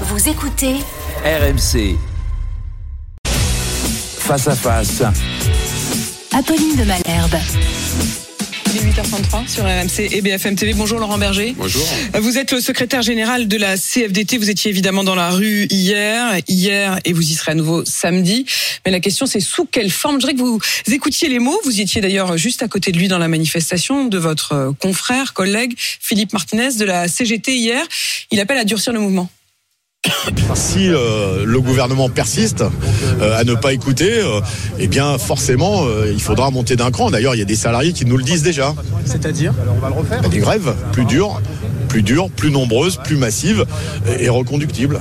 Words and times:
Vous 0.00 0.28
écoutez 0.28 0.74
RMC. 1.24 1.96
Face 4.18 4.48
à 4.48 4.56
face. 4.56 5.02
Apolline 6.32 6.76
de 6.76 6.82
Malherbe. 6.82 7.36
Il 8.66 8.76
est 8.76 8.90
8h33 8.90 9.46
sur 9.46 9.62
RMC 9.62 10.12
et 10.12 10.20
BFM 10.20 10.56
TV. 10.56 10.74
Bonjour 10.74 10.98
Laurent 10.98 11.16
Berger. 11.16 11.54
Bonjour. 11.56 11.86
Vous 12.14 12.38
êtes 12.38 12.50
le 12.50 12.60
secrétaire 12.60 13.02
général 13.02 13.46
de 13.46 13.56
la 13.56 13.76
CFDT. 13.76 14.36
Vous 14.38 14.50
étiez 14.50 14.68
évidemment 14.68 15.04
dans 15.04 15.14
la 15.14 15.30
rue 15.30 15.68
hier, 15.70 16.40
hier 16.48 16.98
et 17.04 17.12
vous 17.12 17.22
y 17.22 17.34
serez 17.34 17.52
à 17.52 17.54
nouveau 17.54 17.84
samedi. 17.84 18.46
Mais 18.84 18.90
la 18.90 18.98
question 18.98 19.26
c'est 19.26 19.38
sous 19.38 19.64
quelle 19.64 19.92
forme? 19.92 20.16
Je 20.16 20.26
voudrais 20.26 20.34
que 20.34 20.40
vous 20.40 20.60
écoutiez 20.92 21.28
les 21.28 21.38
mots. 21.38 21.60
Vous 21.64 21.78
y 21.78 21.82
étiez 21.82 22.00
d'ailleurs 22.00 22.36
juste 22.36 22.64
à 22.64 22.68
côté 22.68 22.90
de 22.90 22.98
lui 22.98 23.06
dans 23.06 23.18
la 23.18 23.28
manifestation 23.28 24.06
de 24.06 24.18
votre 24.18 24.74
confrère, 24.80 25.34
collègue 25.34 25.74
Philippe 25.78 26.32
Martinez 26.32 26.72
de 26.72 26.84
la 26.84 27.06
CGT 27.06 27.54
hier. 27.54 27.86
Il 28.32 28.40
appelle 28.40 28.58
à 28.58 28.64
durcir 28.64 28.92
le 28.92 28.98
mouvement. 28.98 29.30
Si 30.54 30.88
euh, 30.88 31.44
le 31.44 31.60
gouvernement 31.60 32.08
persiste 32.08 32.64
euh, 33.20 33.38
à 33.38 33.44
ne 33.44 33.54
pas 33.54 33.72
écouter, 33.72 34.12
euh, 34.12 34.40
eh 34.78 34.86
bien 34.86 35.18
forcément 35.18 35.84
euh, 35.86 36.10
il 36.12 36.20
faudra 36.20 36.50
monter 36.50 36.76
d'un 36.76 36.90
cran. 36.90 37.10
D'ailleurs, 37.10 37.34
il 37.34 37.38
y 37.38 37.42
a 37.42 37.46
des 37.46 37.56
salariés 37.56 37.92
qui 37.92 38.04
nous 38.04 38.16
le 38.16 38.24
disent 38.24 38.42
déjà. 38.42 38.74
C'est-à-dire 39.04 39.52
Bah, 39.80 40.28
Des 40.28 40.38
grèves 40.38 40.74
plus 40.92 41.04
dures, 41.04 41.40
plus 41.88 42.02
dures, 42.02 42.30
plus 42.30 42.50
nombreuses, 42.50 42.98
plus 43.02 43.16
massives 43.16 43.64
et, 44.18 44.28
reconductibles. 44.28 45.00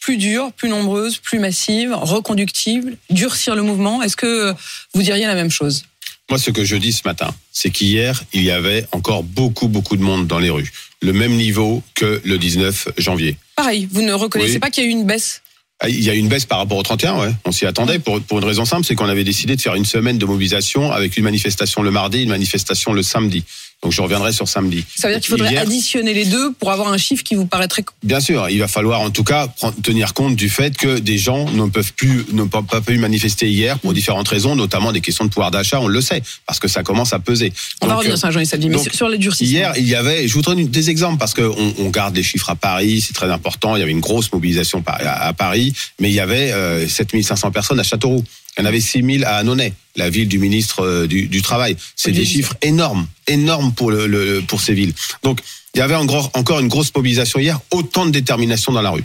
Plus 0.00 0.16
dure, 0.16 0.52
plus 0.52 0.68
nombreuse, 0.68 1.18
plus 1.18 1.38
massive, 1.38 1.92
reconductible, 2.00 2.96
durcir 3.10 3.56
le 3.56 3.62
mouvement. 3.62 4.02
Est-ce 4.02 4.16
que 4.16 4.54
vous 4.94 5.02
diriez 5.02 5.26
la 5.26 5.34
même 5.34 5.50
chose? 5.50 5.84
Moi, 6.28 6.38
ce 6.40 6.50
que 6.50 6.64
je 6.64 6.74
dis 6.76 6.92
ce 6.92 7.02
matin, 7.04 7.32
c'est 7.52 7.70
qu'hier, 7.70 8.24
il 8.32 8.42
y 8.42 8.50
avait 8.50 8.84
encore 8.92 9.22
beaucoup, 9.22 9.68
beaucoup 9.68 9.96
de 9.96 10.02
monde 10.02 10.26
dans 10.26 10.40
les 10.40 10.50
rues. 10.50 10.72
Le 11.00 11.12
même 11.12 11.32
niveau 11.36 11.82
que 11.94 12.20
le 12.24 12.36
19 12.38 12.88
janvier. 12.98 13.36
Pareil, 13.54 13.88
vous 13.92 14.02
ne 14.02 14.12
reconnaissez 14.12 14.54
Oui. 14.54 14.58
pas 14.58 14.70
qu'il 14.70 14.82
y 14.84 14.86
a 14.86 14.90
eu 14.90 14.92
une 14.92 15.04
baisse 15.06 15.42
Ah, 15.78 15.88
Il 15.88 16.02
y 16.02 16.10
a 16.10 16.14
eu 16.14 16.18
une 16.18 16.28
baisse 16.28 16.44
par 16.44 16.58
rapport 16.58 16.78
au 16.78 16.82
31, 16.82 17.20
ouais. 17.20 17.30
On 17.44 17.52
s'y 17.52 17.64
attendait 17.64 18.00
pour, 18.00 18.20
pour 18.22 18.38
une 18.38 18.44
raison 18.44 18.64
simple, 18.64 18.84
c'est 18.84 18.96
qu'on 18.96 19.08
avait 19.08 19.22
décidé 19.22 19.54
de 19.54 19.60
faire 19.60 19.76
une 19.76 19.84
semaine 19.84 20.18
de 20.18 20.26
mobilisation 20.26 20.90
avec 20.90 21.16
une 21.16 21.22
manifestation 21.22 21.82
le 21.82 21.92
mardi, 21.92 22.22
une 22.24 22.30
manifestation 22.30 22.92
le 22.92 23.04
samedi. 23.04 23.44
Donc 23.82 23.92
je 23.92 24.00
reviendrai 24.00 24.32
sur 24.32 24.48
samedi. 24.48 24.84
Ça 24.96 25.06
veut 25.08 25.14
dire 25.14 25.20
qu'il 25.20 25.30
faudrait 25.30 25.50
Hier- 25.52 25.62
additionner 25.62 26.14
les 26.14 26.24
deux 26.24 26.52
pour 26.54 26.72
avoir 26.72 26.88
un 26.88 26.96
chiffre 26.96 27.22
qui 27.22 27.34
vous 27.34 27.46
paraîtrait 27.46 27.84
Bien 28.02 28.20
sûr, 28.20 28.48
il 28.48 28.58
va 28.58 28.68
falloir 28.68 29.00
en 29.02 29.10
tout 29.10 29.22
cas 29.22 29.48
tenir 29.82 30.14
compte 30.14 30.34
du 30.34 30.48
fait 30.48 30.76
que 30.76 30.98
des 30.98 31.18
gens 31.18 31.48
ne 31.50 31.66
peuvent 31.68 31.92
plus, 31.92 32.24
n'ont 32.32 32.48
pas, 32.48 32.62
pas 32.62 32.80
pu 32.80 32.96
manifester 32.98 33.48
hier 33.48 33.78
pour 33.78 33.92
différentes 33.92 34.28
raisons, 34.28 34.56
notamment 34.56 34.92
des 34.92 35.00
questions 35.02 35.24
de 35.26 35.30
pouvoir 35.30 35.50
d'achat, 35.50 35.78
on 35.80 35.88
le 35.88 36.00
sait, 36.00 36.22
parce 36.46 36.58
que 36.58 36.68
ça 36.68 36.82
commence 36.82 37.12
à 37.12 37.18
peser. 37.18 37.52
On 37.82 37.86
va 37.86 37.96
revenir 37.96 38.14
euh, 38.14 38.16
sur 38.16 38.30
journée 38.32 38.46
samedi, 38.46 38.70
mais 38.70 38.78
sur- 38.92 39.08
les 39.08 39.18
durcissements. 39.18 39.50
Hier, 39.56 39.72
il 39.76 39.86
y 39.86 39.94
avait, 39.94 40.26
je 40.26 40.32
vous 40.34 40.42
donne 40.42 40.66
des 40.66 40.90
exemples 40.90 41.18
parce 41.18 41.34
que 41.34 41.42
on, 41.78 41.90
garde 41.90 42.16
les 42.16 42.22
chiffres 42.22 42.50
à 42.50 42.56
Paris, 42.56 43.02
c'est 43.06 43.12
très 43.12 43.30
important. 43.30 43.76
Il 43.76 43.80
y 43.80 43.82
avait 43.82 43.92
une 43.92 44.00
grosse 44.00 44.32
mobilisation 44.32 44.82
à 44.86 45.32
Paris, 45.32 45.72
mais 46.00 46.08
il 46.08 46.14
y 46.14 46.20
avait 46.20 46.50
euh, 46.52 46.88
7500 46.88 47.50
personnes 47.52 47.78
à 47.78 47.82
Châteauroux. 47.84 48.24
Il 48.56 48.62
y 48.62 48.64
en 48.64 48.68
avait 48.68 48.80
6000 48.80 49.24
à 49.24 49.36
Annonay, 49.36 49.74
la 49.96 50.08
ville 50.08 50.28
du 50.28 50.38
ministre 50.38 50.80
euh, 50.80 51.06
du, 51.06 51.28
du 51.28 51.42
Travail. 51.42 51.76
C'est 51.94 52.12
des 52.12 52.24
chiffres 52.24 52.54
énormes, 52.62 53.06
énormes 53.26 53.72
pour, 53.72 53.90
le, 53.90 54.06
le- 54.06 54.42
pour 54.46 54.60
ces 54.62 54.72
villes. 54.72 54.94
Donc, 55.22 55.40
il 55.74 55.78
y 55.78 55.82
avait 55.82 55.94
encore, 55.94 56.30
encore 56.34 56.60
une 56.60 56.68
grosse 56.68 56.90
mobilisation 56.94 57.38
hier, 57.38 57.60
autant 57.70 58.06
de 58.06 58.10
détermination 58.10 58.72
dans 58.72 58.80
la 58.82 58.90
rue. 58.90 59.04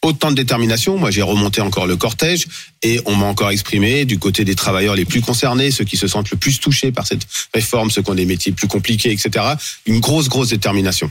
Autant 0.00 0.30
de 0.30 0.36
détermination. 0.36 0.96
Moi, 0.96 1.10
j'ai 1.10 1.22
remonté 1.22 1.60
encore 1.60 1.86
le 1.86 1.96
cortège 1.96 2.46
et 2.82 3.00
on 3.04 3.16
m'a 3.16 3.26
encore 3.26 3.50
exprimé 3.50 4.04
du 4.06 4.18
côté 4.18 4.44
des 4.44 4.54
travailleurs 4.54 4.94
les 4.94 5.04
plus 5.04 5.20
concernés, 5.20 5.70
ceux 5.72 5.84
qui 5.84 5.96
se 5.96 6.06
sentent 6.06 6.30
le 6.30 6.36
plus 6.38 6.60
touchés 6.60 6.92
par 6.92 7.06
cette 7.06 7.26
réforme, 7.52 7.90
ceux 7.90 8.00
qui 8.02 8.10
ont 8.10 8.14
des 8.14 8.24
métiers 8.24 8.52
plus 8.52 8.68
compliqués, 8.68 9.10
etc. 9.10 9.44
Une 9.86 9.98
grosse, 10.00 10.28
grosse 10.28 10.48
détermination. 10.50 11.10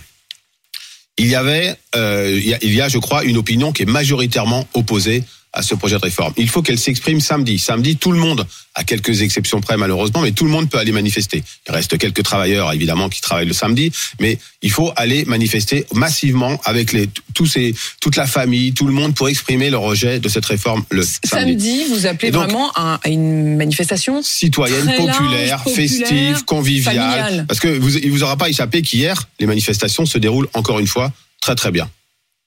Il 1.18 1.28
y 1.28 1.36
avait, 1.36 1.76
euh, 1.96 2.34
il, 2.42 2.48
y 2.48 2.54
a, 2.54 2.58
il 2.64 2.74
y 2.74 2.82
a, 2.82 2.88
je 2.90 2.98
crois, 2.98 3.24
une 3.24 3.38
opinion 3.38 3.72
qui 3.74 3.84
est 3.84 3.88
majoritairement 3.88 4.68
opposée 4.74 5.24
à 5.54 5.62
ce 5.62 5.76
projet 5.76 5.96
de 5.98 6.02
réforme. 6.02 6.34
Il 6.38 6.50
faut 6.50 6.62
qu'elle 6.62 6.78
s'exprime 6.78 7.20
samedi. 7.20 7.58
Samedi, 7.58 7.96
tout 7.98 8.12
le 8.12 8.20
monde, 8.20 8.46
à 8.76 8.84
quelques 8.84 9.22
exceptions 9.22 9.62
près 9.62 9.78
malheureusement, 9.78 10.22
mais 10.22 10.32
tout 10.32 10.46
le 10.46 10.52
monde 10.52 10.70
peut 10.70 10.78
aller 10.78 10.92
manifester. 10.92 11.44
Il 11.68 11.74
reste 11.74 11.98
quelques 11.98 12.24
travailleurs 12.24 12.72
évidemment 12.74 13.10
qui 13.10 13.22
travaillent 13.22 13.48
le 13.48 13.54
samedi, 13.54 13.92
mais 14.20 14.38
il 14.62 14.72
faut 14.72 14.92
aller 14.96 15.26
manifester 15.26 15.86
massivement 15.94 16.60
avec 16.64 16.94
les 16.94 17.10
tous 17.34 17.48
ces 17.48 17.74
toute 18.02 18.16
la 18.16 18.28
famille, 18.28 18.74
tout 18.74 18.86
le 18.86 18.94
monde 18.94 19.16
pour 19.16 19.30
exprimer 19.30 19.70
le 19.70 19.78
rejet 19.78 20.20
de 20.20 20.30
cette 20.30 20.46
réforme 20.46 20.84
le 20.90 21.04
samedi. 21.04 21.28
Samedi, 21.28 21.86
vous 21.90 22.06
appelez 22.06 22.32
donc- 22.32 22.44
vraiment 22.44 22.72
à 22.74 23.00
une 23.06 23.58
manifestation 23.58 24.22
Citoyenne, 24.22 24.86
large, 24.86 24.98
populaire, 24.98 25.64
festive, 25.64 26.44
conviviale. 26.46 26.96
familiale. 26.96 27.46
Parce 27.48 27.60
que 27.60 27.68
vous, 27.68 27.98
il 27.98 28.12
vous 28.12 28.24
aura 28.24 28.38
pas 28.38 28.50
échappé 28.50 28.82
qu'hier, 28.82 29.28
les 29.40 29.46
manifestations 29.48 30.06
se 30.06 30.18
déroulent 30.18 30.50
encore 30.54 30.80
une 30.80 30.88
fois 30.88 31.12
très 31.42 31.56
très 31.56 31.72
bien. 31.72 31.90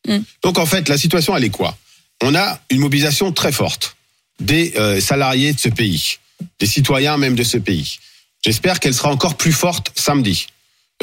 Mm. 0.07 0.19
Donc 0.43 0.59
en 0.59 0.67
fait, 0.67 0.89
la 0.89 0.99
situation 0.99 1.37
elle 1.37 1.45
est 1.45 1.51
quoi? 1.51 1.77
On 2.23 2.35
a 2.35 2.61
une 2.71 2.81
mobilisation 2.81 3.33
très 3.33 3.53
forte 3.53 3.97
des 4.41 4.73
euh, 4.77 5.01
salariés 5.01 5.53
de 5.53 5.61
ce 5.61 5.69
pays, 5.69 6.19
des 6.59 6.67
citoyens 6.67 7.17
même 7.17 7.35
de 7.35 7.43
ce 7.43 7.59
pays. 7.59 7.99
J'espère 8.45 8.81
qu'elle 8.81 8.95
sera 8.95 9.11
encore 9.11 9.37
plus 9.37 9.53
forte 9.53 9.93
samedi. 9.95 10.47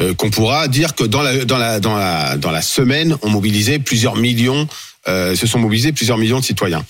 Euh, 0.00 0.14
qu'on 0.14 0.30
pourra 0.30 0.68
dire 0.68 0.94
que 0.94 1.02
dans 1.02 1.22
la 1.22 1.44
dans 1.44 1.58
la 1.58 1.80
dans 1.80 1.96
la 1.96 2.36
dans 2.36 2.52
la 2.52 2.62
semaine, 2.62 3.16
on 3.22 3.30
mobilisait 3.30 3.80
plusieurs 3.80 4.14
millions, 4.14 4.68
euh, 5.08 5.34
se 5.34 5.46
sont 5.46 5.58
mobilisés 5.58 5.92
plusieurs 5.92 6.18
millions 6.18 6.38
de 6.38 6.44
citoyens. 6.44 6.84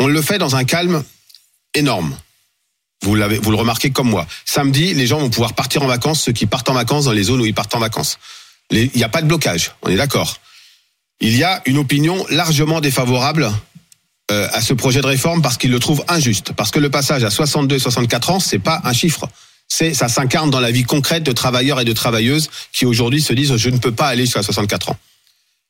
On 0.00 0.08
le 0.08 0.20
fait 0.20 0.38
dans 0.38 0.56
un 0.56 0.64
calme 0.64 1.04
énorme. 1.74 2.16
Vous 3.02 3.14
l'avez, 3.14 3.38
vous 3.38 3.50
le 3.50 3.56
remarquez 3.56 3.90
comme 3.90 4.08
moi. 4.08 4.26
Samedi, 4.44 4.94
les 4.94 5.06
gens 5.06 5.18
vont 5.18 5.30
pouvoir 5.30 5.52
partir 5.52 5.82
en 5.82 5.86
vacances, 5.86 6.22
ceux 6.22 6.32
qui 6.32 6.46
partent 6.46 6.68
en 6.70 6.74
vacances 6.74 7.04
dans 7.04 7.12
les 7.12 7.24
zones 7.24 7.40
où 7.40 7.46
ils 7.46 7.54
partent 7.54 7.74
en 7.74 7.80
vacances. 7.80 8.18
Il 8.70 8.90
n'y 8.94 9.04
a 9.04 9.08
pas 9.08 9.22
de 9.22 9.26
blocage, 9.26 9.72
on 9.82 9.88
est 9.88 9.96
d'accord. 9.96 10.38
Il 11.20 11.36
y 11.36 11.44
a 11.44 11.62
une 11.66 11.78
opinion 11.78 12.24
largement 12.30 12.80
défavorable 12.80 13.50
euh, 14.30 14.48
à 14.52 14.60
ce 14.60 14.74
projet 14.74 15.00
de 15.00 15.06
réforme 15.06 15.42
parce 15.42 15.58
qu'ils 15.58 15.70
le 15.70 15.78
trouvent 15.78 16.04
injuste. 16.08 16.52
Parce 16.52 16.70
que 16.70 16.78
le 16.78 16.90
passage 16.90 17.24
à 17.24 17.30
62 17.30 17.76
et 17.76 17.78
64 17.78 18.30
ans, 18.30 18.40
c'est 18.40 18.58
pas 18.58 18.80
un 18.84 18.92
chiffre. 18.92 19.28
C'est, 19.68 19.94
ça 19.94 20.08
s'incarne 20.08 20.50
dans 20.50 20.60
la 20.60 20.70
vie 20.70 20.84
concrète 20.84 21.22
de 21.22 21.32
travailleurs 21.32 21.80
et 21.80 21.84
de 21.84 21.92
travailleuses 21.92 22.50
qui 22.72 22.86
aujourd'hui 22.86 23.22
se 23.22 23.32
disent 23.32 23.56
je 23.56 23.70
ne 23.70 23.78
peux 23.78 23.92
pas 23.92 24.08
aller 24.08 24.24
jusqu'à 24.24 24.42
64 24.42 24.90
ans. 24.90 24.96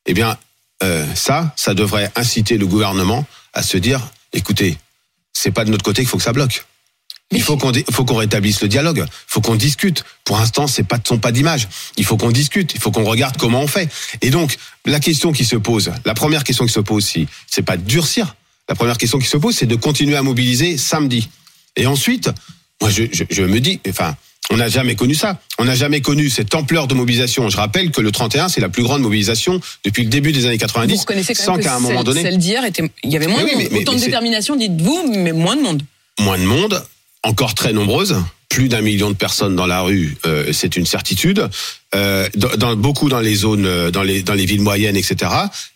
Eh 0.05 0.13
bien, 0.13 0.37
euh, 0.83 1.05
ça, 1.15 1.53
ça 1.55 1.73
devrait 1.73 2.11
inciter 2.15 2.57
le 2.57 2.67
gouvernement 2.67 3.25
à 3.53 3.63
se 3.63 3.77
dire 3.77 4.01
écoutez, 4.33 4.77
c'est 5.33 5.51
pas 5.51 5.65
de 5.65 5.71
notre 5.71 5.83
côté 5.83 6.01
qu'il 6.01 6.09
faut 6.09 6.17
que 6.17 6.23
ça 6.23 6.33
bloque. 6.33 6.65
Il 7.31 7.41
faut 7.41 7.57
qu'on 7.57 7.71
faut 7.91 8.05
qu'on 8.05 8.15
rétablisse 8.15 8.61
le 8.61 8.67
dialogue. 8.67 8.99
Il 9.07 9.11
faut 9.27 9.41
qu'on 9.41 9.55
discute. 9.55 10.03
Pour 10.23 10.37
l'instant, 10.37 10.67
c'est 10.67 10.83
pas 10.83 10.99
sont 11.05 11.17
pas 11.17 11.31
d'image. 11.31 11.67
Il 11.97 12.05
faut 12.05 12.17
qu'on 12.17 12.31
discute. 12.31 12.73
Il 12.75 12.79
faut 12.79 12.91
qu'on 12.91 13.03
regarde 13.03 13.35
comment 13.37 13.61
on 13.61 13.67
fait. 13.67 13.89
Et 14.21 14.29
donc, 14.29 14.57
la 14.85 14.99
question 14.99 15.31
qui 15.31 15.43
se 15.43 15.55
pose, 15.55 15.91
la 16.05 16.13
première 16.13 16.43
question 16.43 16.65
qui 16.65 16.71
se 16.73 16.79
pose, 16.79 17.03
si 17.05 17.27
c'est 17.47 17.63
pas 17.63 17.77
de 17.77 17.81
durcir. 17.83 18.35
La 18.69 18.75
première 18.75 18.97
question 18.97 19.19
qui 19.19 19.27
se 19.27 19.37
pose, 19.37 19.55
c'est 19.55 19.65
de 19.65 19.75
continuer 19.75 20.15
à 20.15 20.21
mobiliser 20.23 20.77
samedi. 20.77 21.29
Et 21.75 21.87
ensuite, 21.87 22.29
moi, 22.81 22.89
je, 22.89 23.03
je, 23.11 23.23
je 23.29 23.43
me 23.43 23.59
dis, 23.59 23.79
enfin, 23.89 24.15
on 24.51 24.57
n'a 24.57 24.67
jamais 24.69 24.95
connu 24.95 25.15
ça. 25.15 25.39
On 25.57 25.65
n'a 25.65 25.75
jamais 25.75 26.01
connu 26.01 26.29
cette 26.29 26.53
ampleur 26.55 26.87
de 26.87 26.93
mobilisation. 26.93 27.49
Je 27.49 27.57
rappelle 27.57 27.89
que 27.91 28.01
le 28.01 28.11
31, 28.11 28.49
c'est 28.49 28.61
la 28.61 28.69
plus 28.69 28.83
grande 28.83 29.01
mobilisation 29.01 29.59
depuis 29.83 30.03
le 30.03 30.09
début 30.09 30.31
des 30.31 30.45
années 30.45 30.57
90, 30.59 30.93
Vous 30.93 30.99
reconnaissez 30.99 31.33
quand 31.33 31.43
sans 31.43 31.57
qu'à 31.57 31.75
un 31.75 31.79
moment 31.79 31.95
celle, 31.97 32.03
donné, 32.05 32.21
celle 32.21 32.37
d'hier 32.37 32.63
était, 32.65 32.89
il 33.03 33.11
y 33.11 33.15
avait 33.15 33.27
moins 33.27 33.43
Mais 33.43 33.51
de 33.51 33.55
oui, 33.57 33.63
monde. 33.63 33.71
mais- 33.71 33.77
mais- 33.79 33.81
Autant 33.81 33.93
de 33.93 33.99
détermination, 34.05 34.55
dites-vous, 34.55 35.11
mais 35.15 35.31
moins 35.31 35.55
de 35.55 35.61
monde. 35.61 35.81
moins 36.19 36.37
de 36.37 36.43
monde, 36.43 36.83
encore 37.25 37.53
très 37.55 37.73
nombreuses, 37.73 38.15
plus 38.49 38.69
d'un 38.69 38.81
million 38.81 39.09
de 39.09 39.15
personnes 39.15 39.55
dans 39.55 39.65
la 39.67 39.81
rue, 39.81 40.17
euh, 40.25 40.51
c'est 40.53 40.75
une 40.77 40.85
certitude. 40.85 41.49
Euh, 41.93 42.27
dans, 42.35 42.55
dans- 42.57 42.75
beaucoup 42.75 43.09
dans 43.09 43.19
les 43.19 43.35
zones, 43.35 43.65
euh, 43.65 43.91
dans 43.91 44.03
les 44.03 44.21
dans 44.23 44.33
les 44.33 44.45
villes 44.45 44.61
moyennes, 44.61 44.95
etc. 44.95 45.31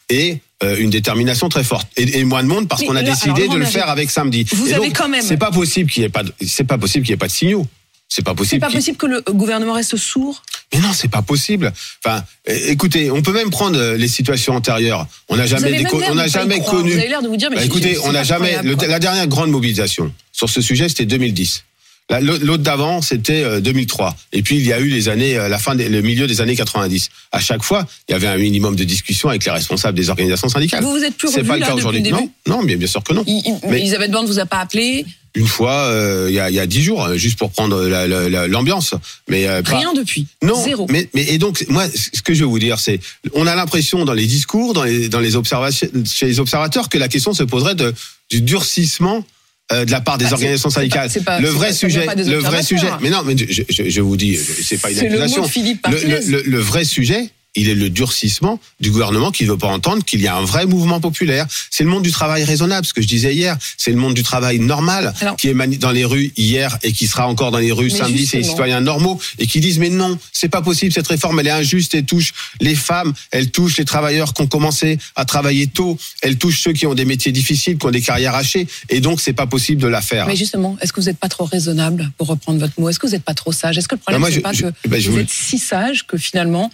Et 0.09 0.37
euh, 0.63 0.75
une 0.77 0.89
détermination 0.89 1.49
très 1.49 1.63
forte. 1.63 1.87
Et, 1.97 2.19
et 2.19 2.23
moins 2.23 2.43
de 2.43 2.47
monde 2.49 2.67
parce 2.67 2.83
qu'on 2.83 2.95
a 2.95 3.03
décidé 3.03 3.43
alors, 3.43 3.53
de 3.55 3.59
le 3.59 3.65
faire 3.65 3.89
avec 3.89 4.09
samedi. 4.11 4.45
Vous 4.51 4.69
Et 4.69 4.73
avez 4.73 4.87
donc, 4.87 4.97
quand 4.97 5.09
même- 5.09 5.21
C'est 5.21 5.37
pas 5.37 5.51
possible 5.51 5.89
qu'il 5.89 6.03
y 6.03 6.05
ait 6.05 6.09
pas. 6.09 6.23
C'est 6.45 6.63
pas 6.65 6.77
possible 6.77 7.05
qu'il 7.05 7.11
y 7.11 7.13
ait 7.13 7.17
pas 7.17 7.27
de 7.27 7.31
signaux. 7.31 7.65
C'est 8.11 8.23
pas 8.23 8.31
C'est 8.31 8.35
possible. 8.37 8.59
pas 8.61 8.67
qu'il- 8.67 8.77
possible 8.77 8.97
que 8.97 9.05
le 9.05 9.21
gouvernement 9.29 9.73
reste 9.73 9.95
sourd. 9.95 10.41
Mais 10.73 10.79
non, 10.79 10.91
c'est 10.93 11.07
pas 11.09 11.21
possible. 11.21 11.71
Enfin, 12.03 12.23
écoutez, 12.47 13.11
on 13.11 13.21
peut 13.21 13.31
même 13.33 13.51
prendre 13.51 13.77
euh, 13.79 13.97
les 13.97 14.07
situations 14.07 14.55
antérieures. 14.55 15.05
On 15.29 15.35
n'a 15.37 15.45
jamais, 15.45 15.85
on 15.93 16.15
n'a 16.15 16.23
pas 16.23 16.27
jamais 16.27 16.59
connu. 16.59 16.91
Vous 16.91 16.97
avez 16.99 17.07
l'air 17.07 17.21
de 17.21 17.27
vous 17.27 17.37
dire, 17.37 17.49
mais 17.51 17.57
Bah, 17.57 17.61
c'est- 17.61 17.67
écoutez, 17.67 17.93
c'est 17.95 17.99
on 18.07 18.11
n'a 18.11 18.19
pas 18.19 18.23
jamais. 18.23 18.61
le- 18.63 18.75
la 18.75 18.99
dernière 18.99 19.27
grande 19.27 19.51
mobilisation 19.51 20.11
sur 20.31 20.49
ce 20.49 20.59
sujet, 20.61 20.89
c'était 20.89 21.05
2010. 21.05 21.63
La- 22.09 22.19
L'autre 22.21 22.63
d'avant, 22.63 23.01
c'était 23.01 23.43
euh, 23.43 23.59
2003. 23.59 24.15
Et 24.33 24.41
puis 24.41 24.55
il 24.57 24.65
y 24.65 24.73
a 24.73 24.79
eu 24.79 24.87
les 24.89 25.09
années, 25.09 25.37
euh, 25.37 25.47
la 25.47 25.59
fin, 25.59 25.75
des, 25.75 25.89
le 25.89 26.01
milieu 26.01 26.25
des 26.27 26.41
années 26.41 26.55
90. 26.55 27.09
À 27.31 27.39
chaque 27.39 27.61
fois, 27.63 27.85
il 28.07 28.13
y 28.13 28.15
avait 28.15 28.27
un 28.27 28.37
minimum 28.37 28.75
de 28.75 28.83
discussion 28.83 29.29
avec 29.29 29.45
les 29.45 29.51
responsables 29.51 29.97
des 29.97 30.09
organisations 30.09 30.49
syndicales. 30.49 30.83
Vous 30.83 30.91
vous 30.91 31.03
êtes 31.03 31.15
plus 31.15 31.29
C'est 31.29 31.37
revu, 31.41 31.49
pas 31.49 31.57
le 31.57 31.65
cas 31.65 31.73
aujourd'hui. 31.75 32.01
le 32.01 32.05
début 32.09 32.15
Non, 32.47 32.57
non, 32.57 32.63
mais 32.63 32.75
bien 32.77 32.87
sûr 32.87 33.03
que 33.03 33.13
non. 33.13 33.23
Il- 33.27 33.41
il- 33.45 33.69
Mais- 33.69 33.79
Elisabeth 33.79 34.09
Borne 34.11 34.25
vous 34.25 34.39
a 34.39 34.45
pas 34.45 34.57
appelé? 34.59 35.05
Une 35.35 35.45
fois, 35.45 35.73
euh, 35.83 36.25
il 36.29 36.33
y 36.33 36.39
a 36.39 36.49
il 36.49 36.55
y 36.55 36.59
a 36.59 36.65
dix 36.65 36.81
jours, 36.81 37.03
euh, 37.05 37.15
juste 37.15 37.37
pour 37.37 37.51
prendre 37.51 37.83
la- 37.85 38.07
la- 38.07 38.27
la- 38.29 38.47
l'ambiance. 38.47 38.95
Mais 39.29 39.47
euh, 39.47 39.61
pas- 39.61 39.77
Rien 39.77 39.93
depuis. 39.93 40.25
non, 40.41 40.61
Zéro. 40.63 40.87
Mais, 40.89 41.07
mais 41.13 41.23
et 41.29 41.37
donc 41.37 41.63
moi, 41.69 41.85
ce 41.87 42.23
que 42.23 42.33
je 42.33 42.39
veux 42.39 42.47
vous 42.49 42.57
dire, 42.57 42.79
c'est, 42.79 42.99
on 43.35 43.45
a 43.45 43.53
l'impression 43.53 44.03
dans 44.05 44.13
les 44.13 44.25
discours, 44.25 44.73
dans 44.73 44.83
les 44.83 45.07
dans 45.07 45.19
les 45.19 45.35
observations, 45.35 45.87
chez 46.11 46.25
les 46.25 46.39
observateurs, 46.39 46.89
que 46.89 46.97
la 46.97 47.07
question 47.07 47.33
se 47.35 47.43
poserait 47.43 47.75
de 47.75 47.93
du 48.31 48.41
durcissement 48.41 49.23
euh, 49.71 49.85
de 49.85 49.91
la 49.91 50.01
part 50.01 50.17
des 50.17 50.25
Bah, 50.25 50.33
organisations 50.33 50.69
pas- 50.69 50.75
syndicales. 50.75 51.09
pas- 51.25 51.39
le 51.39 51.49
vrai 51.49 51.67
pas- 51.67 51.73
sujet, 51.73 52.05
le 52.15 52.37
vrai 52.37 52.63
sujet. 52.63 52.87
Mais 53.01 53.09
non, 53.09 53.21
mais 53.25 53.35
je, 53.37 53.61
je, 53.69 53.89
je 53.89 54.01
vous 54.01 54.17
dis, 54.17 54.35
c'est 54.37 54.81
pas 54.81 54.89
une 54.89 54.97
C'est 54.97 55.03
le 55.05 55.11
mot 55.11 55.17
de 55.17 55.21
accusation. 55.23 55.47
Philippe 55.47 55.87
le- 55.87 56.31
le- 56.31 56.43
le 56.45 56.59
vrai 56.59 56.83
sujet, 56.85 57.29
il 57.55 57.67
est 57.69 57.75
le 57.75 57.89
durcissement 57.89 58.59
du 58.79 58.91
gouvernement 58.91 59.31
qui 59.31 59.43
ne 59.45 59.49
veut 59.51 59.57
pas 59.57 59.67
entendre 59.67 60.03
qu'il 60.03 60.21
y 60.21 60.27
a 60.27 60.35
un 60.35 60.43
vrai 60.43 60.65
mouvement 60.65 60.99
populaire. 60.99 61.45
C'est 61.71 61.83
le 61.83 61.89
monde 61.89 62.03
du 62.03 62.11
travail 62.11 62.43
raisonnable, 62.43 62.85
ce 62.85 62.93
que 62.93 63.01
je 63.01 63.07
disais 63.07 63.33
hier. 63.33 63.57
C'est 63.77 63.91
le 63.91 63.97
monde 63.97 64.13
du 64.13 64.23
travail 64.23 64.59
normal 64.59 65.13
Alors- 65.19 65.35
qui 65.35 65.47
est 65.49 65.77
dans 65.77 65.91
les 65.91 66.05
rues 66.05 66.31
hier 66.37 66.77
et 66.83 66.93
qui 66.93 67.07
sera 67.07 67.27
encore 67.27 67.51
dans 67.51 67.57
les 67.57 67.71
rues 67.71 67.89
samedi. 67.89 68.25
C'est 68.25 68.37
les 68.37 68.43
citoyens 68.43 68.81
normaux 68.81 69.19
et 69.39 69.47
qui 69.47 69.59
disent 69.59 69.79
mais 69.79 69.89
non, 69.89 70.17
c'est 70.31 70.49
pas 70.49 70.61
possible. 70.61 70.93
Cette 70.93 71.07
réforme, 71.07 71.39
elle 71.39 71.47
est 71.47 71.51
injuste. 71.51 71.93
Elle 71.95 72.05
touche 72.05 72.33
les 72.61 72.75
femmes, 72.75 73.13
elle 73.31 73.49
touche 73.51 73.77
les 73.77 73.85
travailleurs 73.85 74.33
qui 74.33 74.41
ont 74.43 74.47
commencé 74.47 74.97
à 75.15 75.25
travailler 75.25 75.67
tôt. 75.67 75.97
Elle 76.21 76.37
touche 76.37 76.61
ceux 76.61 76.73
qui 76.73 76.85
ont 76.85 76.93
des 76.93 77.05
métiers 77.05 77.31
difficiles, 77.31 77.77
qui 77.77 77.85
ont 77.85 77.91
des 77.91 78.01
carrières 78.01 78.35
hachées. 78.35 78.67
Et 78.89 79.01
donc, 79.01 79.19
c'est 79.21 79.33
pas 79.33 79.47
possible 79.47 79.81
de 79.81 79.87
la 79.87 80.01
faire. 80.01 80.27
Mais 80.27 80.35
justement, 80.35 80.77
est-ce 80.81 80.93
que 80.93 81.01
vous 81.01 81.07
n'êtes 81.07 81.17
pas 81.19 81.29
trop 81.29 81.45
raisonnable, 81.45 82.11
pour 82.17 82.27
reprendre 82.27 82.59
votre 82.59 82.79
mot? 82.79 82.89
Est-ce 82.89 82.99
que 82.99 83.07
vous 83.07 83.13
n'êtes 83.13 83.23
pas 83.23 83.33
trop 83.33 83.51
sage? 83.51 83.77
Est-ce 83.77 83.87
que 83.87 83.95
le 83.95 83.99
problème, 84.01 84.21
moi, 84.21 84.29
c'est 84.31 84.39
pas 84.41 84.53
je- 84.53 84.61
que 84.67 84.71
vous 85.07 85.11
vous- 85.13 85.19
êtes 85.19 85.29
si 85.29 85.57
sage 85.57 86.05
que 86.05 86.17
finalement, 86.17 86.71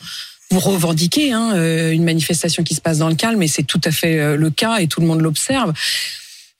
vous 0.59 0.71
revendiquez 0.71 1.33
hein, 1.33 1.53
euh, 1.55 1.91
une 1.91 2.03
manifestation 2.03 2.63
qui 2.63 2.75
se 2.75 2.81
passe 2.81 2.99
dans 2.99 3.09
le 3.09 3.15
calme, 3.15 3.41
et 3.43 3.47
c'est 3.47 3.63
tout 3.63 3.81
à 3.83 3.91
fait 3.91 4.19
euh, 4.19 4.37
le 4.37 4.49
cas, 4.49 4.77
et 4.77 4.87
tout 4.87 5.01
le 5.01 5.07
monde 5.07 5.21
l'observe. 5.21 5.73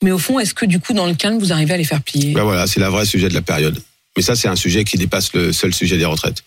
Mais 0.04 0.12
au 0.12 0.18
fond, 0.18 0.38
est-ce 0.40 0.54
que 0.54 0.66
du 0.66 0.80
coup, 0.80 0.94
dans 0.94 1.06
le 1.06 1.14
calme, 1.14 1.40
vous 1.40 1.54
arrivez 1.54 1.74
à 1.74 1.78
les 1.78 1.86
faire 1.86 2.02
plier? 2.02 2.34
Ben 2.34 2.44
voilà, 2.44 2.68
c'est 2.68 2.80
le 2.80 2.88
vrai 2.88 3.06
sujet 3.06 3.30
de 3.30 3.34
la 3.34 3.42
période. 3.42 3.82
Mais 4.18 4.22
ça, 4.22 4.36
c'est 4.36 4.50
un 4.50 4.56
sujet 4.56 4.84
qui 4.84 4.98
dépasse 4.98 5.34
le 5.34 5.54
seul 5.54 5.74
sujet 5.74 5.98
des 5.98 6.06
retraites. 6.06 6.44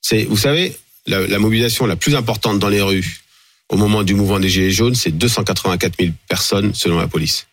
C'est, 0.00 0.24
vous 0.24 0.36
savez, 0.36 0.76
la, 1.06 1.38
mobilisation 1.38 1.86
la 1.86 1.96
plus 1.96 2.14
importante 2.14 2.58
dans 2.58 2.68
les 2.68 2.80
rues 2.80 3.20
au 3.68 3.76
moment 3.76 4.02
du 4.04 4.14
mouvement 4.14 4.38
des 4.38 4.48
Gilets 4.48 4.70
jaunes, 4.70 4.94
c'est 4.94 5.10
284 5.10 5.94
000 5.98 6.12
personnes 6.28 6.72
selon 6.74 6.98
la 6.98 7.08
police. 7.08 7.46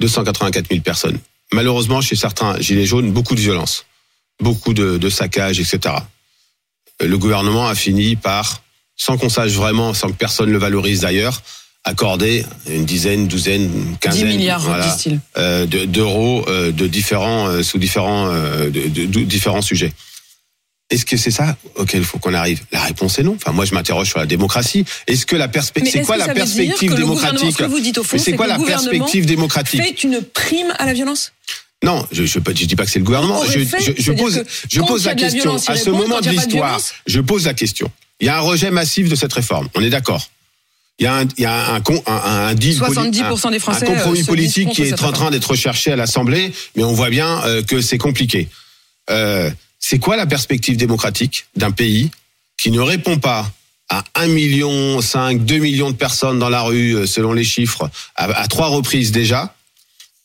284 0.00 0.68
000 0.68 0.80
personnes. 0.80 1.18
Malheureusement, 1.52 2.00
chez 2.00 2.16
certains 2.16 2.58
Gilets 2.60 2.86
jaunes, 2.86 3.12
beaucoup 3.12 3.34
de 3.34 3.40
violence, 3.40 3.86
beaucoup 4.40 4.74
de, 4.74 4.98
de 4.98 5.08
saccages, 5.08 5.60
etc. 5.60 5.94
Le 7.02 7.18
gouvernement 7.18 7.66
a 7.66 7.74
fini 7.74 8.16
par, 8.16 8.62
sans 8.96 9.16
qu'on 9.18 9.28
sache 9.28 9.52
vraiment, 9.52 9.94
sans 9.94 10.08
que 10.08 10.14
personne 10.16 10.50
le 10.50 10.58
valorise 10.58 11.00
d'ailleurs, 11.00 11.42
accorder 11.84 12.46
une 12.68 12.84
dizaine, 12.84 13.26
douzaine, 13.28 13.62
une 13.64 13.84
10 13.92 13.98
quinzaine, 14.00 14.28
milliards, 14.28 14.60
voilà, 14.60 14.96
euh, 15.36 15.66
de- 15.66 15.84
d'euros 15.84 16.44
euh, 16.48 16.72
de 16.72 16.86
différents 16.86 17.48
euh, 17.48 17.62
sous 17.62 17.78
différents 17.78 18.28
de, 18.32 18.68
de- 18.70 19.06
de 19.06 19.20
différents 19.24 19.60
sujets. 19.62 19.92
Est-ce 20.90 21.04
que 21.06 21.16
c'est 21.16 21.30
ça 21.30 21.56
auquel 21.76 22.00
il 22.00 22.06
faut 22.06 22.18
qu'on 22.18 22.34
arrive? 22.34 22.60
La 22.70 22.82
réponse 22.82 23.18
est 23.18 23.22
non. 23.22 23.34
Enfin, 23.34 23.52
moi, 23.52 23.64
je 23.64 23.74
m'interroge 23.74 24.08
sur 24.08 24.18
la 24.18 24.26
démocratie. 24.26 24.84
Est-ce 25.06 25.24
que 25.26 25.34
la 25.34 25.48
perspective, 25.48 25.92
c'est 25.92 26.02
quoi 26.02 26.14
que 26.16 26.20
la 26.20 26.26
ça 26.26 26.34
veut 26.34 26.40
dire 26.40 26.44
perspective 26.54 26.90
que 26.90 26.94
démocratique 26.94 27.56
c'est 28.18 28.32
quoi 28.36 28.44
que 28.46 28.50
la 28.50 28.58
perspective 28.66 29.26
démocratique? 29.26 29.82
Fait 29.82 30.04
une 30.04 30.22
prime 30.22 30.72
à 30.78 30.84
la 30.86 30.92
violence? 30.92 31.32
Non, 31.84 32.06
je, 32.12 32.24
je 32.24 32.38
dis 32.38 32.76
pas 32.76 32.84
que 32.84 32.90
c'est 32.90 32.98
le 32.98 33.04
gouvernement. 33.04 33.40
Je, 33.44 34.12
pose, 34.12 34.42
je 34.70 34.80
pose 34.80 35.04
la 35.06 35.14
question 35.14 35.52
à 35.56 35.76
ce 35.76 35.90
moment 35.90 36.20
de 36.20 36.30
l'histoire. 36.30 36.80
Je 37.06 37.20
pose 37.20 37.44
la 37.46 37.54
question. 37.54 37.90
Il 38.20 38.26
y 38.26 38.30
a 38.30 38.36
un 38.38 38.40
rejet 38.40 38.70
massif 38.70 39.08
de 39.08 39.14
cette 39.14 39.32
réforme. 39.32 39.68
On 39.74 39.82
est 39.82 39.90
d'accord. 39.90 40.28
Il 40.98 41.04
y 41.04 41.06
a 41.06 41.16
un, 41.16 41.24
il 41.36 41.42
y 41.42 41.44
a 41.46 41.72
un, 41.74 41.80
con- 41.80 42.02
un, 42.06 42.14
un 42.48 42.54
deal, 42.54 42.78
poli- 42.78 42.94
70% 43.10 43.50
des 43.50 43.58
Français, 43.58 43.84
un 43.84 43.94
compromis 43.94 44.22
politique 44.24 44.70
qui 44.70 44.82
est 44.82 45.02
en 45.02 45.12
train 45.12 45.30
d'être 45.30 45.50
recherché 45.50 45.90
à 45.92 45.96
l'Assemblée, 45.96 46.52
mais 46.76 46.84
on 46.84 46.92
voit 46.92 47.10
bien 47.10 47.42
euh, 47.44 47.62
que 47.62 47.80
c'est 47.80 47.98
compliqué. 47.98 48.48
Euh, 49.10 49.50
c'est 49.80 49.98
quoi 49.98 50.16
la 50.16 50.26
perspective 50.26 50.76
démocratique 50.76 51.46
d'un 51.56 51.72
pays 51.72 52.10
qui 52.56 52.70
ne 52.70 52.80
répond 52.80 53.18
pas 53.18 53.50
à 53.90 54.04
1 54.14 54.28
million 54.28 55.00
5, 55.02 55.44
2 55.44 55.58
millions 55.58 55.90
de 55.90 55.96
personnes 55.96 56.38
dans 56.38 56.48
la 56.48 56.62
rue, 56.62 56.94
euh, 56.94 57.06
selon 57.06 57.32
les 57.32 57.44
chiffres, 57.44 57.90
à, 58.16 58.24
à 58.26 58.46
trois 58.46 58.68
reprises 58.68 59.10
déjà, 59.12 59.54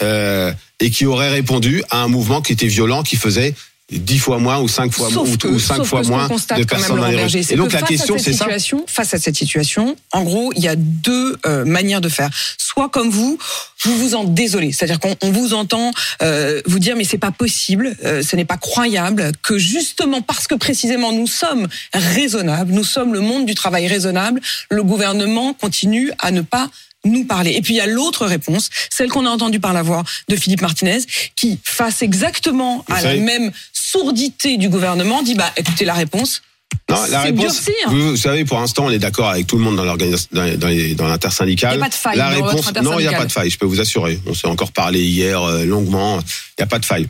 euh, 0.01 0.53
et 0.79 0.89
qui 0.89 1.05
aurait 1.05 1.29
répondu 1.29 1.83
à 1.89 2.03
un 2.03 2.07
mouvement 2.07 2.41
qui 2.41 2.53
était 2.53 2.67
violent, 2.67 3.03
qui 3.03 3.15
faisait 3.15 3.53
10 3.91 4.19
fois 4.19 4.37
moins 4.37 4.59
ou 4.59 4.67
5 4.67 4.91
fois, 4.91 5.09
Sauf 5.09 5.27
moins, 5.27 5.37
que, 5.37 5.47
ou, 5.47 5.55
ou 5.55 5.59
5 5.59 5.77
sauf 5.77 5.87
fois 5.87 5.99
que 5.99 6.05
ce 6.05 6.11
qu'on 6.11 6.17
moins 6.17 6.27
constate 6.27 6.59
de 6.59 6.63
personnes 6.63 6.99
dans 6.99 7.07
les 7.07 7.23
rues. 7.23 7.45
Et 7.49 7.55
donc 7.55 7.69
que 7.69 7.73
la 7.73 7.81
question, 7.81 8.17
c'est 8.17 8.33
ça. 8.33 8.45
situation, 8.45 8.85
Face 8.87 9.13
à 9.13 9.17
cette 9.17 9.35
situation, 9.35 9.95
en 10.11 10.23
gros, 10.23 10.51
il 10.55 10.63
y 10.63 10.67
a 10.67 10.75
deux 10.75 11.37
euh, 11.45 11.65
manières 11.65 12.01
de 12.01 12.09
faire. 12.09 12.29
Soit 12.57 12.89
comme 12.89 13.09
vous, 13.09 13.37
vous 13.83 13.97
vous 13.97 14.15
en 14.15 14.25
désolez, 14.25 14.71
c'est-à-dire 14.71 14.99
qu'on 14.99 15.15
on 15.21 15.31
vous 15.31 15.53
entend 15.53 15.91
euh, 16.21 16.61
vous 16.65 16.79
dire 16.79 16.95
mais 16.95 17.03
c'est 17.03 17.17
pas 17.17 17.31
possible, 17.31 17.95
euh, 18.03 18.21
ce 18.21 18.35
n'est 18.35 18.45
pas 18.45 18.57
croyable 18.57 19.31
que 19.41 19.57
justement 19.57 20.21
parce 20.21 20.47
que 20.47 20.55
précisément 20.55 21.11
nous 21.11 21.27
sommes 21.27 21.67
raisonnables, 21.93 22.71
nous 22.71 22.83
sommes 22.83 23.13
le 23.13 23.21
monde 23.21 23.45
du 23.45 23.55
travail 23.55 23.87
raisonnable, 23.87 24.41
le 24.69 24.83
gouvernement 24.83 25.53
continue 25.53 26.11
à 26.19 26.31
ne 26.31 26.41
pas 26.41 26.69
nous 27.05 27.25
parler. 27.25 27.51
Et 27.51 27.61
puis 27.61 27.73
il 27.75 27.77
y 27.77 27.81
a 27.81 27.87
l'autre 27.87 28.25
réponse, 28.25 28.69
celle 28.89 29.09
qu'on 29.09 29.25
a 29.25 29.29
entendue 29.29 29.59
par 29.59 29.73
la 29.73 29.81
voix 29.83 30.03
de 30.27 30.35
Philippe 30.35 30.61
Martinez, 30.61 30.99
qui 31.35 31.59
face 31.63 32.01
exactement 32.01 32.83
Vous 32.87 32.93
à 32.95 32.99
savez- 33.01 33.19
la 33.19 33.23
même 33.25 33.51
sourdité 33.73 34.57
du 34.57 34.69
gouvernement 34.69 35.23
dit 35.23 35.35
bah 35.35 35.51
écoutez 35.57 35.85
la 35.85 35.93
réponse 35.93 36.41
Non, 36.89 36.97
la 37.09 37.21
réponse. 37.21 37.69
Vous, 37.87 38.09
vous 38.11 38.17
savez, 38.17 38.45
pour 38.45 38.59
l'instant, 38.59 38.85
on 38.85 38.89
est 38.91 38.99
d'accord 38.99 39.29
avec 39.29 39.47
tout 39.47 39.57
le 39.57 39.63
monde 39.63 39.75
dans 39.77 39.85
l'organisation, 39.85 40.27
dans, 40.31 40.57
dans, 40.57 40.67
les- 40.67 40.93
dans 40.95 41.07
l'intersyndicale. 41.07 41.75
Il 41.75 41.79
y 41.79 41.81
a 41.81 41.83
pas 41.85 41.89
de 41.89 41.93
faille 41.95 42.17
La 42.17 42.29
dans 42.35 42.45
réponse, 42.47 42.73
non, 42.83 42.99
il 42.99 43.07
n'y 43.07 43.13
a 43.13 43.17
pas 43.17 43.25
de 43.25 43.31
faille. 43.31 43.49
Je 43.49 43.57
peux 43.57 43.65
vous 43.65 43.79
assurer. 43.79 44.19
On 44.25 44.33
s'est 44.33 44.47
encore 44.47 44.71
parlé 44.71 45.01
hier 45.03 45.41
euh, 45.41 45.65
longuement. 45.65 46.19
Il 46.19 46.23
n'y 46.59 46.63
a 46.63 46.67
pas 46.67 46.79
de 46.79 46.85
faille. 46.85 47.07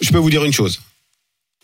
Je 0.00 0.10
peux 0.10 0.18
vous 0.18 0.30
dire 0.30 0.44
une 0.44 0.52
chose. 0.52 0.80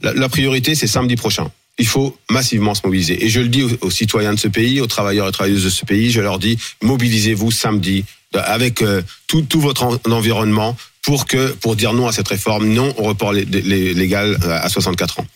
La, 0.02 0.12
la 0.14 0.28
priorité, 0.28 0.74
c'est 0.74 0.86
samedi 0.86 1.16
prochain. 1.16 1.50
Il 1.78 1.86
faut 1.86 2.16
massivement 2.30 2.74
se 2.74 2.80
mobiliser. 2.84 3.24
Et 3.24 3.28
je 3.28 3.40
le 3.40 3.48
dis 3.48 3.62
aux, 3.80 3.90
citoyens 3.90 4.34
de 4.34 4.38
ce 4.38 4.48
pays, 4.48 4.80
aux 4.80 4.86
travailleurs 4.86 5.28
et 5.28 5.32
travailleuses 5.32 5.64
de 5.64 5.70
ce 5.70 5.84
pays, 5.84 6.10
je 6.10 6.20
leur 6.20 6.38
dis, 6.38 6.58
mobilisez-vous 6.82 7.50
samedi 7.52 8.04
euh, 8.34 8.40
avec 8.44 8.82
euh, 8.82 9.02
tout, 9.28 9.46
votre 9.60 9.84
en- 9.84 9.98
environnement 10.10 10.76
pour 11.02 11.26
que 11.26 11.52
pour 11.52 11.76
dire 11.76 11.92
non 11.92 12.08
à 12.08 12.12
cette 12.12 12.28
réforme, 12.28 12.66
non 12.68 12.92
au 12.98 13.04
report 13.04 13.32
lé- 13.32 13.44
lé- 13.44 13.94
légal 13.94 14.36
euh, 14.44 14.58
à 14.60 14.68
64 14.68 15.20
ans. 15.20 15.26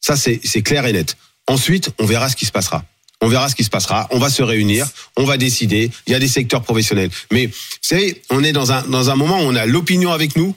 Ça, 0.00 0.16
c'est 0.16 0.40
c'est 0.44 0.62
clair 0.62 0.86
et 0.86 0.92
net. 0.92 1.16
Ensuite, 1.46 1.90
on 1.98 2.06
verra 2.06 2.28
ce 2.28 2.36
qui 2.36 2.46
se 2.46 2.52
passera. 2.52 2.84
On 3.22 3.28
verra 3.28 3.48
ce 3.48 3.54
qui 3.54 3.64
se 3.64 3.70
passera. 3.70 4.06
On 4.12 4.18
va 4.18 4.30
se 4.30 4.42
réunir. 4.42 4.86
On 5.16 5.24
va 5.24 5.36
décider. 5.36 5.90
Il 6.06 6.12
y 6.12 6.14
a 6.14 6.18
des 6.18 6.28
secteurs 6.28 6.62
professionnels. 6.62 7.10
Mais, 7.32 7.46
vous 7.46 7.52
savez, 7.82 8.22
on 8.30 8.42
est 8.44 8.52
dans 8.52 8.72
un, 8.72 8.82
dans 8.82 9.10
un 9.10 9.16
moment 9.16 9.38
où 9.40 9.42
on 9.44 9.56
a 9.56 9.66
l'opinion 9.66 10.10
avec 10.12 10.36
nous 10.36 10.54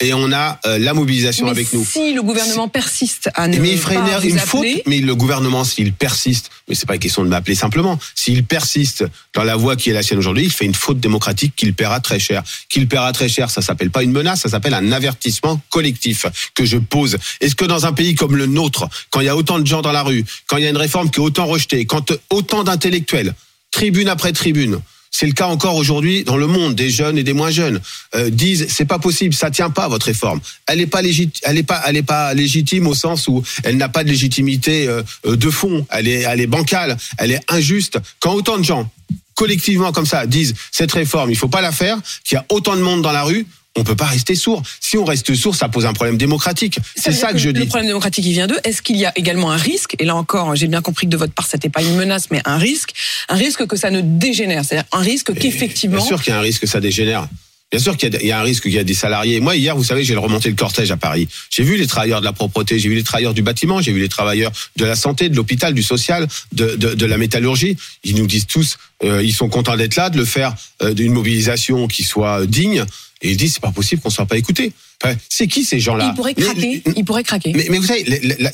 et 0.00 0.12
on 0.12 0.32
a 0.32 0.58
euh, 0.66 0.78
la 0.78 0.92
mobilisation 0.92 1.46
Mais 1.46 1.52
avec 1.52 1.72
nous. 1.72 1.84
si 1.84 2.12
le 2.14 2.22
gouvernement 2.22 2.68
persiste 2.68 3.30
à 3.34 3.46
ne 3.46 3.58
Mais 3.58 3.70
il 3.70 3.78
ferait 3.78 3.94
pas 3.94 4.20
une, 4.24 4.38
faute. 4.38 4.66
Mais 4.86 4.98
le 4.98 5.14
gouvernement, 5.14 5.62
s'il 5.62 5.92
persiste, 5.92 6.50
mais 6.68 6.74
c'est 6.74 6.86
pas 6.86 6.94
une 6.94 7.00
question 7.00 7.22
de 7.22 7.28
m'appeler 7.28 7.54
simplement. 7.54 7.98
S'il 8.16 8.44
persiste 8.44 9.04
dans 9.34 9.44
la 9.44 9.54
voie 9.54 9.76
qui 9.76 9.90
est 9.90 9.92
la 9.92 10.02
sienne 10.02 10.18
aujourd'hui, 10.18 10.44
il 10.44 10.50
fait 10.50 10.64
une 10.64 10.74
faute 10.74 10.98
démocratique 10.98 11.54
qu'il 11.54 11.74
paiera 11.74 12.00
très 12.00 12.18
cher. 12.18 12.42
Qu'il 12.68 12.88
paiera 12.88 13.12
très 13.12 13.28
cher, 13.28 13.50
ça 13.50 13.62
s'appelle 13.62 13.90
pas 13.90 14.02
une 14.02 14.10
menace, 14.10 14.40
ça 14.40 14.48
s'appelle 14.48 14.74
un 14.74 14.90
avertissement 14.90 15.60
collectif 15.70 16.26
que 16.54 16.64
je 16.64 16.78
pose. 16.78 17.16
Est-ce 17.40 17.54
que 17.54 17.64
dans 17.64 17.86
un 17.86 17.92
pays 17.92 18.16
comme 18.16 18.36
le 18.36 18.46
nôtre, 18.46 18.88
quand 19.10 19.20
il 19.20 19.26
y 19.26 19.28
a 19.28 19.36
autant 19.36 19.60
de 19.60 19.66
gens 19.66 19.80
dans 19.80 19.92
la 19.92 20.02
rue, 20.02 20.24
quand 20.48 20.56
il 20.56 20.64
y 20.64 20.66
a 20.66 20.70
une 20.70 20.76
réforme 20.76 21.08
qui 21.08 21.20
est 21.20 21.22
autant 21.22 21.46
rejetée, 21.46 21.84
quand 21.84 22.12
autant 22.30 22.64
d'intellectuels, 22.64 23.32
tribune 23.70 24.08
après 24.08 24.32
tribune, 24.32 24.80
c'est 25.16 25.26
le 25.26 25.32
cas 25.32 25.46
encore 25.46 25.76
aujourd'hui 25.76 26.24
dans 26.24 26.36
le 26.36 26.48
monde, 26.48 26.74
des 26.74 26.90
jeunes 26.90 27.16
et 27.16 27.22
des 27.22 27.34
moins 27.34 27.52
jeunes 27.52 27.80
euh, 28.16 28.30
disent 28.30 28.66
c'est 28.68 28.84
pas 28.84 28.98
possible, 28.98 29.32
ça 29.32 29.48
tient 29.48 29.70
pas 29.70 29.86
votre 29.86 30.06
réforme. 30.06 30.40
Elle 30.66 30.80
est 30.80 30.88
pas 30.88 31.02
légitime, 31.02 31.40
elle 31.44 31.56
est 31.56 31.62
pas, 31.62 31.80
elle 31.86 31.96
est 31.96 32.02
pas 32.02 32.34
légitime 32.34 32.88
au 32.88 32.94
sens 32.94 33.28
où 33.28 33.40
elle 33.62 33.76
n'a 33.76 33.88
pas 33.88 34.02
de 34.02 34.08
légitimité 34.08 34.88
euh, 34.88 35.04
euh, 35.24 35.36
de 35.36 35.50
fond. 35.50 35.86
Elle 35.90 36.08
est, 36.08 36.22
elle 36.22 36.40
est 36.40 36.48
bancale, 36.48 36.96
elle 37.16 37.30
est 37.30 37.40
injuste. 37.46 38.00
Quand 38.18 38.34
autant 38.34 38.58
de 38.58 38.64
gens 38.64 38.90
collectivement 39.36 39.92
comme 39.92 40.06
ça 40.06 40.26
disent 40.26 40.54
cette 40.72 40.90
réforme, 40.90 41.30
il 41.30 41.36
faut 41.36 41.46
pas 41.46 41.60
la 41.60 41.70
faire, 41.70 41.96
qu'il 42.24 42.34
y 42.34 42.38
a 42.38 42.44
autant 42.48 42.74
de 42.74 42.80
monde 42.80 43.02
dans 43.02 43.12
la 43.12 43.22
rue. 43.22 43.46
On 43.76 43.82
peut 43.82 43.96
pas 43.96 44.06
rester 44.06 44.34
sourd. 44.36 44.62
Si 44.80 44.96
on 44.96 45.04
reste 45.04 45.34
sourd, 45.34 45.56
ça 45.56 45.68
pose 45.68 45.84
un 45.84 45.92
problème 45.92 46.16
démocratique. 46.16 46.78
C'est 46.94 47.12
ça 47.12 47.32
que 47.32 47.38
je 47.38 47.48
Le 47.48 47.60
dis. 47.60 47.66
problème 47.66 47.88
démocratique, 47.88 48.24
il 48.24 48.32
vient 48.32 48.46
d'eux. 48.46 48.58
Est-ce 48.62 48.82
qu'il 48.82 48.96
y 48.96 49.04
a 49.04 49.12
également 49.16 49.50
un 49.50 49.56
risque? 49.56 49.96
Et 49.98 50.04
là 50.04 50.14
encore, 50.14 50.54
j'ai 50.54 50.68
bien 50.68 50.80
compris 50.80 51.06
que 51.06 51.10
de 51.10 51.16
votre 51.16 51.32
part, 51.32 51.46
c'était 51.46 51.68
pas 51.68 51.82
une 51.82 51.96
menace, 51.96 52.28
mais 52.30 52.40
un 52.44 52.56
risque. 52.58 52.92
Un 53.28 53.34
risque 53.34 53.66
que 53.66 53.76
ça 53.76 53.90
ne 53.90 54.00
dégénère. 54.00 54.64
C'est-à-dire 54.64 54.86
un 54.92 55.00
risque 55.00 55.34
qu'effectivement. 55.34 55.96
Bien 55.96 56.06
sûr 56.06 56.22
qu'il 56.22 56.32
y 56.32 56.36
a 56.36 56.38
un 56.38 56.42
risque 56.42 56.60
que 56.60 56.66
ça 56.68 56.80
dégénère. 56.80 57.28
Bien 57.74 57.82
sûr 57.82 57.96
qu'il 57.96 58.12
y 58.14 58.16
a- 58.16 58.20
il 58.22 58.26
y, 58.28 58.30
a 58.30 58.38
un 58.38 58.44
risque 58.44 58.62
qu'il 58.62 58.72
y 58.72 58.78
a 58.78 58.84
des 58.84 58.94
salariés. 58.94 59.40
Moi, 59.40 59.56
hier, 59.56 59.74
vous 59.76 59.82
savez, 59.82 60.04
j'ai 60.04 60.14
remonté 60.14 60.48
le 60.48 60.54
cortège 60.54 60.92
à 60.92 60.96
Paris. 60.96 61.26
J'ai 61.50 61.64
vu 61.64 61.76
les 61.76 61.88
travailleurs 61.88 62.20
de 62.20 62.24
la 62.24 62.32
propreté, 62.32 62.78
j'ai 62.78 62.88
vu 62.88 62.94
les 62.94 63.02
travailleurs 63.02 63.34
du 63.34 63.42
bâtiment, 63.42 63.80
j'ai 63.82 63.90
vu 63.90 63.98
les 63.98 64.08
travailleurs 64.08 64.52
de 64.76 64.84
la 64.84 64.94
santé, 64.94 65.28
de 65.28 65.34
l'hôpital, 65.34 65.74
du 65.74 65.82
social, 65.82 66.28
de, 66.52 66.76
de, 66.76 66.94
de 66.94 67.06
la 67.06 67.18
métallurgie. 67.18 67.76
Ils 68.04 68.14
nous 68.14 68.28
disent 68.28 68.46
tous, 68.46 68.76
euh, 69.02 69.24
ils 69.24 69.32
sont 69.34 69.48
contents 69.48 69.76
d'être 69.76 69.96
là, 69.96 70.08
de 70.08 70.16
le 70.18 70.24
faire 70.24 70.54
euh, 70.82 70.94
d'une 70.94 71.12
mobilisation 71.12 71.88
qui 71.88 72.04
soit 72.04 72.42
euh, 72.42 72.46
digne. 72.46 72.84
Et 73.22 73.32
ils 73.32 73.36
disent, 73.36 73.54
c'est 73.54 73.60
pas 73.60 73.72
possible 73.72 74.00
qu'on 74.02 74.10
soit 74.10 74.26
pas 74.26 74.36
écouté. 74.36 74.70
Enfin, 75.02 75.16
c'est 75.28 75.48
qui 75.48 75.64
ces 75.64 75.80
gens-là? 75.80 76.10
Il 76.12 76.14
pourrait 76.14 76.34
Mais- 76.36 76.44
craquer. 76.44 76.82
Il 76.94 77.04
pourrait 77.04 77.24
craquer. 77.24 77.52
mais, 77.56 77.66
mais 77.70 77.78
vous 77.78 77.86
savez, 77.86 78.04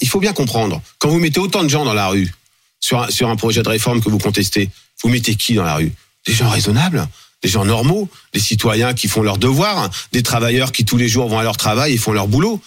il 0.01 0.09
faut 0.09 0.21
bien 0.21 0.33
comprendre. 0.33 0.81
Quand 0.99 1.11
vous 1.11 1.19
mettez 1.21 1.41
autant 1.41 1.63
de 1.63 1.69
gens 1.69 1.85
dans 1.85 1.93
la 1.93 2.07
rue 2.09 2.33
sur 2.81 3.03
un, 3.03 3.11
sur 3.11 3.29
un 3.29 3.37
projet 3.37 3.63
de 3.63 3.69
réforme 3.69 4.01
que 4.03 4.09
vous 4.09 4.17
contestez, 4.19 4.71
vous 5.03 5.11
mettez 5.11 5.35
qui 5.35 5.53
dans 5.53 5.65
la 5.65 5.75
rue? 5.75 5.93
Des 6.27 6.33
gens 6.33 6.49
raisonnables, 6.49 7.07
des 7.43 7.49
gens 7.49 7.65
normaux, 7.65 8.09
des 8.33 8.41
citoyens 8.41 8.95
qui 8.95 9.09
font 9.09 9.23
leur 9.23 9.39
devoir, 9.39 9.91
des 10.13 10.23
travailleurs 10.23 10.73
qui 10.73 10.85
tous 10.85 10.97
les 10.97 11.09
jours 11.09 11.29
vont 11.29 11.39
à 11.39 11.43
leur 11.43 11.57
travail 11.57 11.95
et 11.95 11.97
font 11.97 12.13
leur 12.13 12.29
boulot. 12.29 12.61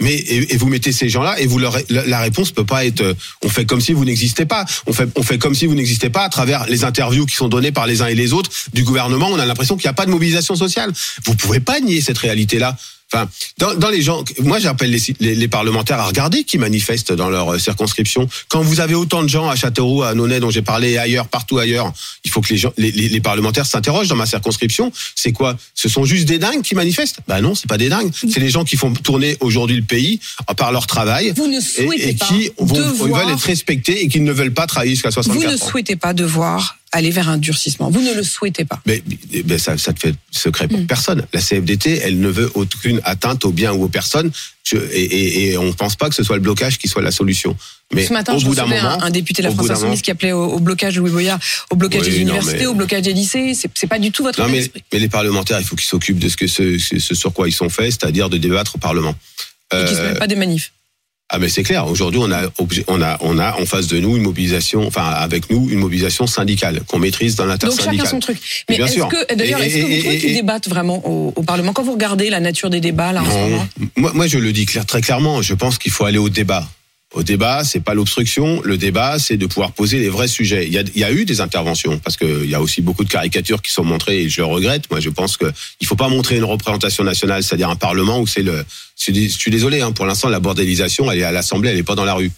Mais 0.00 0.14
et, 0.14 0.56
vous 0.56 0.68
mettez 0.68 0.92
ces 0.92 1.10
gens-là 1.10 1.38
et 1.40 1.46
vous 1.46 1.58
leur, 1.58 1.76
la, 1.90 2.06
la 2.06 2.20
réponse 2.20 2.52
peut 2.52 2.64
pas 2.64 2.86
être 2.86 3.02
euh, 3.02 3.14
on 3.42 3.50
fait 3.50 3.66
comme 3.66 3.82
si 3.82 3.92
vous 3.92 4.06
n'existez 4.06 4.46
pas. 4.46 4.64
On 4.86 4.94
fait 4.94 5.08
on 5.14 5.22
fait 5.22 5.36
comme 5.36 5.54
si 5.54 5.66
vous 5.66 5.74
n'existez 5.74 6.08
pas 6.08 6.24
à 6.24 6.30
travers 6.30 6.66
les 6.66 6.84
interviews 6.84 7.26
qui 7.26 7.36
sont 7.36 7.48
données 7.48 7.70
par 7.70 7.86
les 7.86 8.00
uns 8.00 8.06
et 8.06 8.14
les 8.14 8.32
autres 8.32 8.50
du 8.72 8.82
gouvernement. 8.82 9.28
On 9.28 9.38
a 9.38 9.44
l'impression 9.44 9.76
qu'il 9.76 9.86
n'y 9.86 9.90
a 9.90 9.94
pas 9.94 10.06
de 10.06 10.10
mobilisation 10.10 10.56
sociale. 10.56 10.90
Vous 11.24 11.34
pouvez 11.34 11.60
pas 11.60 11.80
nier 11.80 12.00
cette 12.00 12.18
réalité-là. 12.18 12.76
Enfin, 13.12 13.28
dans, 13.58 13.74
dans 13.74 13.90
les 13.90 14.02
gens, 14.02 14.22
moi 14.40 14.60
j'appelle 14.60 14.90
les, 14.90 15.02
les, 15.18 15.34
les 15.34 15.48
parlementaires 15.48 15.98
à 15.98 16.06
regarder 16.06 16.44
qui 16.44 16.58
manifestent 16.58 17.12
dans 17.12 17.28
leur 17.28 17.54
euh, 17.54 17.58
circonscription. 17.58 18.28
Quand 18.48 18.62
vous 18.62 18.78
avez 18.80 18.94
autant 18.94 19.22
de 19.24 19.28
gens 19.28 19.48
à 19.48 19.56
Châteauroux, 19.56 20.02
à 20.04 20.14
Nonnet, 20.14 20.38
dont 20.38 20.50
j'ai 20.50 20.62
parlé, 20.62 20.90
et 20.92 20.98
ailleurs, 20.98 21.26
partout 21.26 21.58
ailleurs, 21.58 21.92
il 22.24 22.30
faut 22.30 22.40
que 22.40 22.50
les 22.50 22.56
gens, 22.56 22.72
les, 22.76 22.92
les, 22.92 23.20
parlementaires 23.20 23.66
s'interrogent 23.66 24.08
dans 24.08 24.14
ma 24.16 24.26
circonscription. 24.26 24.92
C'est 25.16 25.32
quoi? 25.32 25.56
Ce 25.74 25.88
sont 25.88 26.04
juste 26.04 26.26
des 26.26 26.38
dingues 26.38 26.62
qui 26.62 26.74
manifestent? 26.76 27.18
Bah 27.26 27.40
non, 27.40 27.54
c'est 27.56 27.66
pas 27.68 27.78
des 27.78 27.88
dingues. 27.88 28.12
C'est 28.14 28.38
les 28.40 28.48
gens 28.50 28.64
qui 28.64 28.76
font 28.76 28.92
tourner 28.92 29.36
aujourd'hui 29.40 29.76
le 29.76 29.82
pays 29.82 30.20
euh, 30.48 30.54
par 30.54 30.70
leur 30.70 30.86
travail 30.86 31.32
Vous 31.36 31.48
ne 31.48 31.58
et, 31.58 31.60
souhaitez 31.60 32.08
et 32.10 32.14
pas 32.14 32.26
qui 32.26 32.50
vont, 32.58 32.76
devoir- 32.76 33.24
veulent 33.26 33.34
être 33.34 33.42
respectés 33.42 34.04
et 34.04 34.08
qui 34.08 34.20
ne 34.20 34.32
veulent 34.32 34.54
pas 34.54 34.66
travailler 34.68 34.92
jusqu'à 34.92 35.08
Vous 35.08 35.14
64 35.14 35.50
ne 35.50 35.54
ans. 35.56 35.66
souhaitez 35.68 35.96
pas 35.96 36.14
devoir 36.14 36.76
aller 36.92 37.10
vers 37.10 37.28
un 37.28 37.38
durcissement. 37.38 37.88
Vous 37.90 38.00
ne 38.00 38.12
le 38.14 38.22
souhaitez 38.22 38.64
pas. 38.64 38.80
Mais, 38.86 39.02
mais 39.46 39.58
ça, 39.58 39.78
ça 39.78 39.92
te 39.92 40.00
fait 40.00 40.14
secret 40.30 40.66
Mm. 40.66 40.68
pour 40.70 40.86
personne. 40.86 41.26
La 41.32 41.40
CFDT, 41.40 42.00
elle 42.02 42.18
ne 42.20 42.28
veut 42.28 42.50
aucune 42.54 43.00
atteinte 43.04 43.44
aux 43.44 43.52
biens 43.52 43.72
ou 43.72 43.84
aux 43.84 43.88
personnes. 43.88 44.30
Je- 44.64 44.76
et, 44.76 45.02
et, 45.04 45.50
et 45.50 45.58
on 45.58 45.64
ne 45.66 45.72
pense 45.72 45.94
pas 45.96 46.08
que 46.08 46.14
ce 46.14 46.22
soit 46.22 46.36
le 46.36 46.42
blocage 46.42 46.78
qui 46.78 46.88
soit 46.88 47.02
la 47.02 47.10
solution. 47.12 47.56
Mais 47.94 48.06
Ce 48.06 48.12
matin, 48.12 48.34
au 48.34 48.38
je 48.38 48.44
bout 48.46 48.54
d'un 48.54 48.66
moment, 48.66 49.00
un, 49.00 49.02
un 49.02 49.10
député 49.10 49.42
de 49.42 49.48
la 49.48 49.54
France 49.54 49.70
Insoumise 49.70 50.02
qui 50.02 50.10
appelait 50.10 50.32
au, 50.32 50.44
au 50.44 50.58
blocage 50.60 50.94
de 50.96 51.00
Louis 51.00 51.10
Boyard, 51.10 51.38
au 51.70 51.76
blocage 51.76 52.02
Oui, 52.02 52.10
des 52.10 52.24
non, 52.24 52.30
universités, 52.34 52.58
mais- 52.60 52.66
au 52.66 52.74
blocage 52.74 53.02
des 53.02 53.12
lycées. 53.12 53.52
C'est 53.54 53.86
pas 53.86 53.98
du 53.98 54.10
tout 54.10 54.22
votre 54.24 54.40
Non, 54.42 54.48
mais, 54.48 54.70
les 54.92 55.08
parlementaires, 55.08 55.58
il 55.60 55.66
faut 55.66 55.76
qu'ils 55.76 55.88
s'occupent 55.88 56.18
de 56.18 56.28
ce, 56.28 56.36
que 56.36 56.46
ce, 56.46 56.78
sur 57.14 57.32
quoi 57.32 57.48
ils 57.48 57.52
sont 57.52 57.68
faits, 57.68 57.92
c'est-à-dire 57.92 58.28
de 58.28 58.36
débattre 58.38 58.74
au 58.76 58.78
Parlement. 58.78 59.14
Et 59.72 59.84
qui 59.84 59.94
se 59.94 60.00
Euh, 60.00 60.14
pas 60.16 60.26
des 60.26 60.34
manifs. 60.36 60.72
Ah 61.32 61.38
mais 61.38 61.48
c'est 61.48 61.62
clair. 61.62 61.86
Aujourd'hui, 61.86 62.20
on 62.22 62.30
a, 62.32 62.42
on 62.88 63.00
a, 63.00 63.16
on 63.20 63.38
a 63.38 63.54
en 63.60 63.64
face 63.64 63.86
de 63.86 64.00
nous 64.00 64.16
une 64.16 64.22
mobilisation, 64.22 64.84
enfin 64.86 65.04
avec 65.04 65.48
nous 65.48 65.68
une 65.70 65.78
mobilisation 65.78 66.26
syndicale 66.26 66.82
qu'on 66.88 66.98
maîtrise 66.98 67.36
dans 67.36 67.44
Donc 67.46 67.52
chacun 67.52 67.68
l'intersyndicale. 67.68 68.08
son 68.08 68.18
truc. 68.18 68.38
Mais 68.68 68.76
est-ce 68.76 68.94
que, 68.96 69.34
d'ailleurs, 69.34 69.62
est-ce 69.62 69.76
que 69.76 69.82
vous 69.82 70.00
trouvez 70.00 70.18
qu'ils 70.18 70.34
débattent 70.34 70.68
vraiment 70.68 71.00
au, 71.06 71.32
au 71.36 71.42
Parlement? 71.42 71.72
Quand 71.72 71.84
vous 71.84 71.92
regardez 71.92 72.30
la 72.30 72.40
nature 72.40 72.68
des 72.68 72.80
débats, 72.80 73.12
là, 73.12 73.22
en 73.22 73.30
ce 73.30 73.38
moment? 73.38 73.68
Moi, 73.96 74.10
moi 74.12 74.26
je 74.26 74.38
le 74.38 74.52
dis 74.52 74.66
clair, 74.66 74.84
très 74.84 75.00
clairement. 75.02 75.40
Je 75.40 75.54
pense 75.54 75.78
qu'il 75.78 75.92
faut 75.92 76.04
aller 76.04 76.18
au 76.18 76.28
débat. 76.28 76.66
Au 77.12 77.24
débat, 77.24 77.64
c'est 77.64 77.80
pas 77.80 77.94
l'obstruction. 77.94 78.62
Le 78.64 78.78
débat, 78.78 79.18
c'est 79.18 79.36
de 79.36 79.46
pouvoir 79.46 79.72
poser 79.72 79.98
les 79.98 80.08
vrais 80.08 80.28
sujets. 80.28 80.66
Il 80.68 80.72
y 80.72 80.78
a, 80.78 80.82
il 80.94 81.00
y 81.00 81.02
a 81.02 81.10
eu 81.10 81.24
des 81.24 81.40
interventions 81.40 81.98
parce 81.98 82.16
qu'il 82.16 82.46
y 82.48 82.54
a 82.54 82.60
aussi 82.62 82.82
beaucoup 82.82 83.02
de 83.02 83.10
caricatures 83.10 83.60
qui 83.62 83.72
sont 83.72 83.82
montrées 83.82 84.22
et 84.22 84.28
je 84.28 84.40
le 84.40 84.46
regrette. 84.46 84.88
Moi, 84.92 85.00
je 85.00 85.10
pense 85.10 85.36
que 85.36 85.46
il 85.80 85.88
faut 85.88 85.96
pas 85.96 86.08
montrer 86.08 86.36
une 86.36 86.44
représentation 86.44 87.02
nationale, 87.02 87.42
c'est-à-dire 87.42 87.68
un 87.68 87.74
parlement 87.76 88.20
où 88.20 88.28
c'est 88.28 88.42
le. 88.42 88.64
Je 88.96 89.28
suis, 89.28 89.50
désolé. 89.50 89.80
Hein, 89.80 89.90
pour 89.90 90.06
l'instant, 90.06 90.28
la 90.28 90.38
bordélisation, 90.38 91.10
elle 91.10 91.18
est 91.18 91.24
à 91.24 91.32
l'Assemblée, 91.32 91.70
elle 91.70 91.78
est 91.78 91.82
pas 91.82 91.96
dans 91.96 92.04
la 92.04 92.14
rue. 92.14 92.28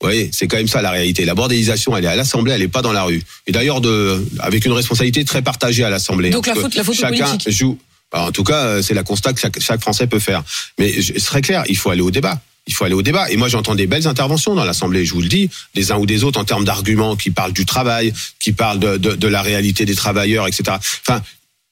Vous 0.00 0.06
voyez, 0.08 0.30
c'est 0.32 0.48
quand 0.48 0.56
même 0.56 0.66
ça 0.68 0.82
la 0.82 0.90
réalité. 0.90 1.24
La 1.24 1.34
bordélisation, 1.34 1.96
elle 1.96 2.04
est 2.04 2.08
à 2.08 2.16
l'Assemblée, 2.16 2.52
elle 2.54 2.62
est 2.62 2.68
pas 2.68 2.82
dans 2.82 2.92
la 2.92 3.04
rue. 3.04 3.22
Et 3.46 3.52
d'ailleurs, 3.52 3.80
de, 3.80 4.24
avec 4.40 4.64
une 4.64 4.72
responsabilité 4.72 5.24
très 5.24 5.42
partagée 5.42 5.84
à 5.84 5.90
l'Assemblée. 5.90 6.30
Donc 6.30 6.46
la 6.48 6.54
faute- 6.56 6.74
la 6.74 6.82
faute 6.84 6.96
chacun 6.96 7.26
politiques. 7.26 7.50
joue. 7.52 7.78
bah, 8.12 8.22
en 8.26 8.32
tout 8.32 8.44
cas, 8.44 8.64
euh, 8.64 8.82
c'est 8.82 8.94
la 8.94 9.02
constat 9.04 9.32
que 9.34 9.40
chaque, 9.40 9.60
chaque 9.60 9.80
Français 9.80 10.06
peut 10.08 10.18
faire. 10.20 10.42
Mais 10.78 11.00
je- 11.00 11.12
ce 11.14 11.20
serait 11.20 11.42
clair, 11.42 11.62
il 11.68 11.76
faut 11.76 11.90
aller 11.90 12.00
au 12.00 12.10
débat. 12.10 12.40
Il 12.68 12.74
faut 12.74 12.84
aller 12.84 12.94
au 12.94 13.02
débat. 13.02 13.30
Et 13.30 13.36
moi, 13.36 13.48
j'entends 13.48 13.74
des 13.74 13.86
belles 13.86 14.06
interventions 14.06 14.54
dans 14.54 14.64
l'Assemblée, 14.64 15.04
je 15.04 15.14
vous 15.14 15.22
le 15.22 15.28
dis, 15.28 15.50
des 15.74 15.90
uns 15.90 15.96
ou 15.96 16.06
des 16.06 16.22
autres 16.22 16.38
en 16.38 16.44
termes 16.44 16.64
d'arguments 16.64 17.16
qui 17.16 17.30
parlent 17.30 17.52
du 17.54 17.66
travail, 17.66 18.12
qui 18.38 18.52
parlent 18.52 18.78
de, 18.78 18.96
de, 18.96 19.16
de 19.16 19.28
la 19.28 19.42
réalité 19.42 19.84
des 19.84 19.94
travailleurs, 19.96 20.46
etc. 20.46 20.76
Enfin, 21.00 21.22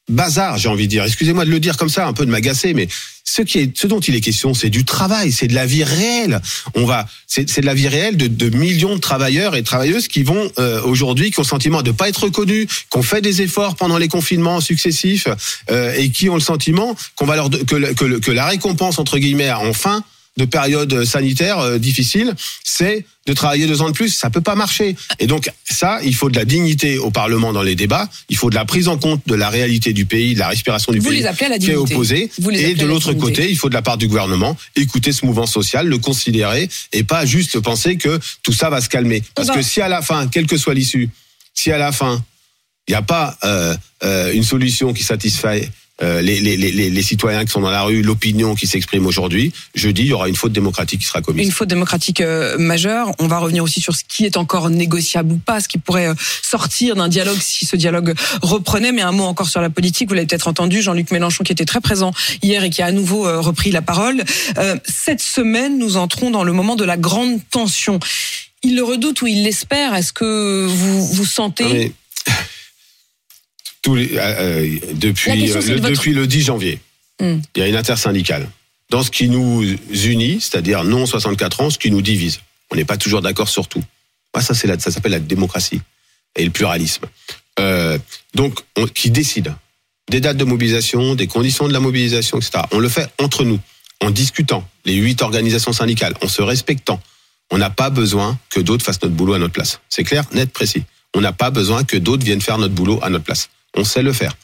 bazar, 0.08 0.58
j'ai 0.58 0.68
envie 0.68 0.86
de 0.86 0.90
dire. 0.90 1.04
Excusez-moi 1.04 1.44
de 1.44 1.50
le 1.50 1.60
dire 1.60 1.76
comme 1.76 1.88
ça, 1.88 2.06
un 2.06 2.12
peu 2.12 2.24
de 2.24 2.30
m'agacer, 2.30 2.74
mais 2.74 2.88
ce 3.24 3.42
qui 3.42 3.58
est, 3.58 3.76
ce 3.76 3.86
dont 3.86 4.00
il 4.00 4.14
est 4.14 4.20
question, 4.20 4.54
c'est 4.54 4.70
du 4.70 4.84
travail, 4.84 5.32
c'est 5.32 5.48
de 5.48 5.54
la 5.54 5.66
vie 5.66 5.84
réelle. 5.84 6.40
On 6.74 6.86
va, 6.86 7.06
c'est 7.26 7.60
de 7.60 7.66
la 7.66 7.74
vie 7.74 7.88
réelle 7.88 8.16
de, 8.16 8.28
de 8.28 8.56
millions 8.56 8.94
de 8.94 9.00
travailleurs 9.00 9.56
et 9.56 9.62
de 9.62 9.66
travailleuses 9.66 10.08
qui 10.08 10.22
vont 10.22 10.50
euh, 10.58 10.80
aujourd'hui, 10.82 11.30
qui 11.30 11.40
ont 11.40 11.42
le 11.42 11.48
sentiment 11.48 11.82
de 11.82 11.90
pas 11.90 12.08
être 12.08 12.24
reconnus, 12.24 12.68
qui 12.90 12.98
ont 12.98 13.02
fait 13.02 13.20
des 13.20 13.42
efforts 13.42 13.74
pendant 13.74 13.98
les 13.98 14.08
confinements 14.08 14.60
successifs 14.60 15.28
euh, 15.70 15.92
et 15.96 16.10
qui 16.10 16.30
ont 16.30 16.34
le 16.34 16.40
sentiment 16.40 16.96
qu'on 17.16 17.26
va 17.26 17.36
leur 17.36 17.50
que, 17.50 17.92
que, 17.92 18.18
que 18.18 18.30
la 18.30 18.46
récompense 18.46 18.98
entre 18.98 19.18
guillemets 19.18 19.50
en 19.52 19.72
fin 19.72 20.04
de 20.36 20.44
période 20.44 21.04
sanitaire 21.04 21.58
euh, 21.58 21.78
difficile, 21.78 22.34
c'est 22.62 23.04
de 23.26 23.32
travailler 23.32 23.66
deux 23.66 23.80
ans 23.80 23.88
de 23.88 23.94
plus. 23.94 24.10
Ça 24.10 24.28
peut 24.30 24.40
pas 24.42 24.54
marcher. 24.54 24.94
Et 25.18 25.26
donc 25.26 25.50
ça, 25.68 25.98
il 26.04 26.14
faut 26.14 26.28
de 26.30 26.36
la 26.36 26.44
dignité 26.44 26.98
au 26.98 27.10
Parlement 27.10 27.52
dans 27.52 27.62
les 27.62 27.74
débats. 27.74 28.08
Il 28.28 28.36
faut 28.36 28.50
de 28.50 28.54
la 28.54 28.64
prise 28.64 28.88
en 28.88 28.98
compte 28.98 29.22
de 29.26 29.34
la 29.34 29.48
réalité 29.48 29.92
du 29.92 30.04
pays, 30.04 30.34
de 30.34 30.38
la 30.38 30.48
respiration 30.48 30.92
du 30.92 30.98
Vous 31.00 31.08
pays 31.08 31.20
les 31.20 31.26
appelez 31.26 31.46
à 31.46 31.48
la 31.50 31.58
qui 31.58 31.70
est 31.70 31.76
opposée. 31.76 32.30
Vous 32.38 32.50
les 32.50 32.60
Et 32.70 32.74
de 32.74 32.82
la 32.82 32.86
l'autre 32.88 33.14
côté, 33.14 33.50
il 33.50 33.56
faut 33.56 33.68
de 33.68 33.74
la 33.74 33.82
part 33.82 33.96
du 33.96 34.08
gouvernement 34.08 34.56
écouter 34.76 35.12
ce 35.12 35.24
mouvement 35.24 35.46
social, 35.46 35.88
le 35.88 35.98
considérer 35.98 36.68
et 36.92 37.02
pas 37.02 37.24
juste 37.24 37.58
penser 37.60 37.96
que 37.96 38.20
tout 38.42 38.52
ça 38.52 38.68
va 38.70 38.80
se 38.80 38.88
calmer. 38.88 39.22
Parce 39.34 39.48
va- 39.48 39.54
que 39.54 39.62
si 39.62 39.80
à 39.80 39.88
la 39.88 40.02
fin, 40.02 40.28
quelle 40.28 40.46
que 40.46 40.56
soit 40.58 40.74
l'issue, 40.74 41.08
si 41.54 41.72
à 41.72 41.78
la 41.78 41.92
fin 41.92 42.22
il 42.88 42.92
n'y 42.92 42.96
a 42.96 43.02
pas 43.02 43.36
euh, 43.42 43.74
euh, 44.04 44.32
une 44.32 44.44
solution 44.44 44.92
qui 44.92 45.02
satisfait 45.02 45.68
euh, 46.02 46.20
les, 46.20 46.40
les, 46.40 46.56
les, 46.56 46.90
les 46.90 47.02
citoyens 47.02 47.44
qui 47.44 47.50
sont 47.50 47.60
dans 47.60 47.70
la 47.70 47.82
rue, 47.82 48.02
l'opinion 48.02 48.54
qui 48.54 48.66
s'exprime 48.66 49.06
aujourd'hui, 49.06 49.52
je 49.74 49.88
dis 49.88 50.02
il 50.02 50.08
y 50.08 50.12
aura 50.12 50.28
une 50.28 50.36
faute 50.36 50.52
démocratique 50.52 51.00
qui 51.00 51.06
sera 51.06 51.22
commise. 51.22 51.46
Une 51.46 51.52
faute 51.52 51.68
démocratique 51.68 52.20
euh, 52.20 52.58
majeure. 52.58 53.12
On 53.18 53.26
va 53.26 53.38
revenir 53.38 53.64
aussi 53.64 53.80
sur 53.80 53.96
ce 53.96 54.02
qui 54.06 54.26
est 54.26 54.36
encore 54.36 54.68
négociable 54.68 55.32
ou 55.32 55.38
pas, 55.38 55.60
ce 55.60 55.68
qui 55.68 55.78
pourrait 55.78 56.08
euh, 56.08 56.14
sortir 56.42 56.96
d'un 56.96 57.08
dialogue 57.08 57.38
si 57.40 57.64
ce 57.64 57.76
dialogue 57.76 58.14
reprenait. 58.42 58.92
Mais 58.92 59.00
un 59.02 59.12
mot 59.12 59.24
encore 59.24 59.48
sur 59.48 59.62
la 59.62 59.70
politique. 59.70 60.08
Vous 60.08 60.14
l'avez 60.14 60.26
peut-être 60.26 60.48
entendu, 60.48 60.82
Jean-Luc 60.82 61.10
Mélenchon 61.10 61.44
qui 61.44 61.52
était 61.52 61.64
très 61.64 61.80
présent 61.80 62.12
hier 62.42 62.62
et 62.62 62.70
qui 62.70 62.82
a 62.82 62.86
à 62.86 62.92
nouveau 62.92 63.26
euh, 63.26 63.40
repris 63.40 63.70
la 63.70 63.82
parole. 63.82 64.22
Cette 64.84 65.20
semaine, 65.20 65.78
nous 65.78 65.96
entrons 65.96 66.30
dans 66.30 66.44
le 66.44 66.52
moment 66.52 66.76
de 66.76 66.84
la 66.84 66.96
grande 66.96 67.40
tension. 67.50 68.00
Il 68.62 68.76
le 68.76 68.82
redoute 68.82 69.22
ou 69.22 69.26
il 69.26 69.44
l'espère? 69.44 69.94
Est-ce 69.94 70.12
que 70.12 70.66
vous 70.66 71.06
vous 71.06 71.24
sentez 71.24 71.92
tous 73.86 73.94
les, 73.94 74.16
euh, 74.16 74.20
euh, 74.20 74.78
La 74.88 74.92
depuis, 74.94 75.30
question, 75.40 75.60
euh, 75.60 75.62
le, 75.62 75.80
votre- 75.80 75.90
depuis 75.90 76.12
le 76.12 76.26
10 76.26 76.42
janvier, 76.42 76.80
Hmm. 77.20 77.38
il 77.54 77.60
y 77.60 77.62
a 77.62 77.68
une 77.68 77.76
intersyndicale. 77.76 78.46
Dans 78.90 79.02
ce 79.02 79.10
qui 79.10 79.28
nous 79.30 79.64
unit, 80.04 80.38
c'est-à-dire 80.40 80.84
non 80.84 81.06
64 81.06 81.60
ans, 81.62 81.70
ce 81.70 81.78
qui 81.78 81.90
nous 81.90 82.02
divise. 82.02 82.40
On 82.70 82.76
n'est 82.76 82.84
pas 82.84 82.96
toujours 82.98 83.22
d'accord 83.22 83.48
sur 83.48 83.68
tout. 83.68 83.82
Moi, 84.34 84.42
ça, 84.42 84.52
c'est 84.54 84.68
ça 84.82 84.90
s'appelle 84.90 85.12
la 85.12 85.18
démocratie 85.20 85.80
et 86.36 86.44
le 86.44 86.50
pluralisme. 86.50 87.04
Euh, 87.58 87.96
donc, 88.34 88.58
on, 88.76 88.86
qui 88.86 89.10
décide 89.10 89.54
des 90.10 90.20
dates 90.20 90.36
de 90.36 90.44
mobilisation, 90.44 91.14
des 91.14 91.26
conditions 91.26 91.66
de 91.68 91.72
la 91.72 91.80
mobilisation, 91.80 92.36
etc. 92.38 92.64
On 92.72 92.78
le 92.80 92.88
fait 92.90 93.08
entre 93.18 93.44
nous, 93.44 93.60
en 94.02 94.10
discutant, 94.10 94.68
les 94.84 94.94
huit 94.94 95.22
organisations 95.22 95.72
syndicales, 95.72 96.14
en 96.22 96.28
se 96.28 96.42
respectant. 96.42 97.00
On 97.50 97.56
n'a 97.58 97.70
pas 97.70 97.88
besoin 97.90 98.36
que 98.50 98.60
d'autres 98.60 98.84
fassent 98.84 99.00
notre 99.02 99.14
boulot 99.14 99.34
à 99.34 99.38
notre 99.38 99.54
place. 99.54 99.80
C'est 99.88 100.04
clair, 100.04 100.24
net, 100.32 100.50
précis. 100.52 100.82
On 101.14 101.20
n'a 101.22 101.32
pas 101.32 101.50
besoin 101.50 101.82
que 101.84 101.96
d'autres 101.96 102.24
viennent 102.24 102.42
faire 102.42 102.58
notre 102.58 102.74
boulot 102.74 102.98
à 103.02 103.08
notre 103.10 103.24
place. 103.24 103.48
On 103.76 103.84
sait 103.84 104.02
le 104.02 104.12
faire. 104.12 104.34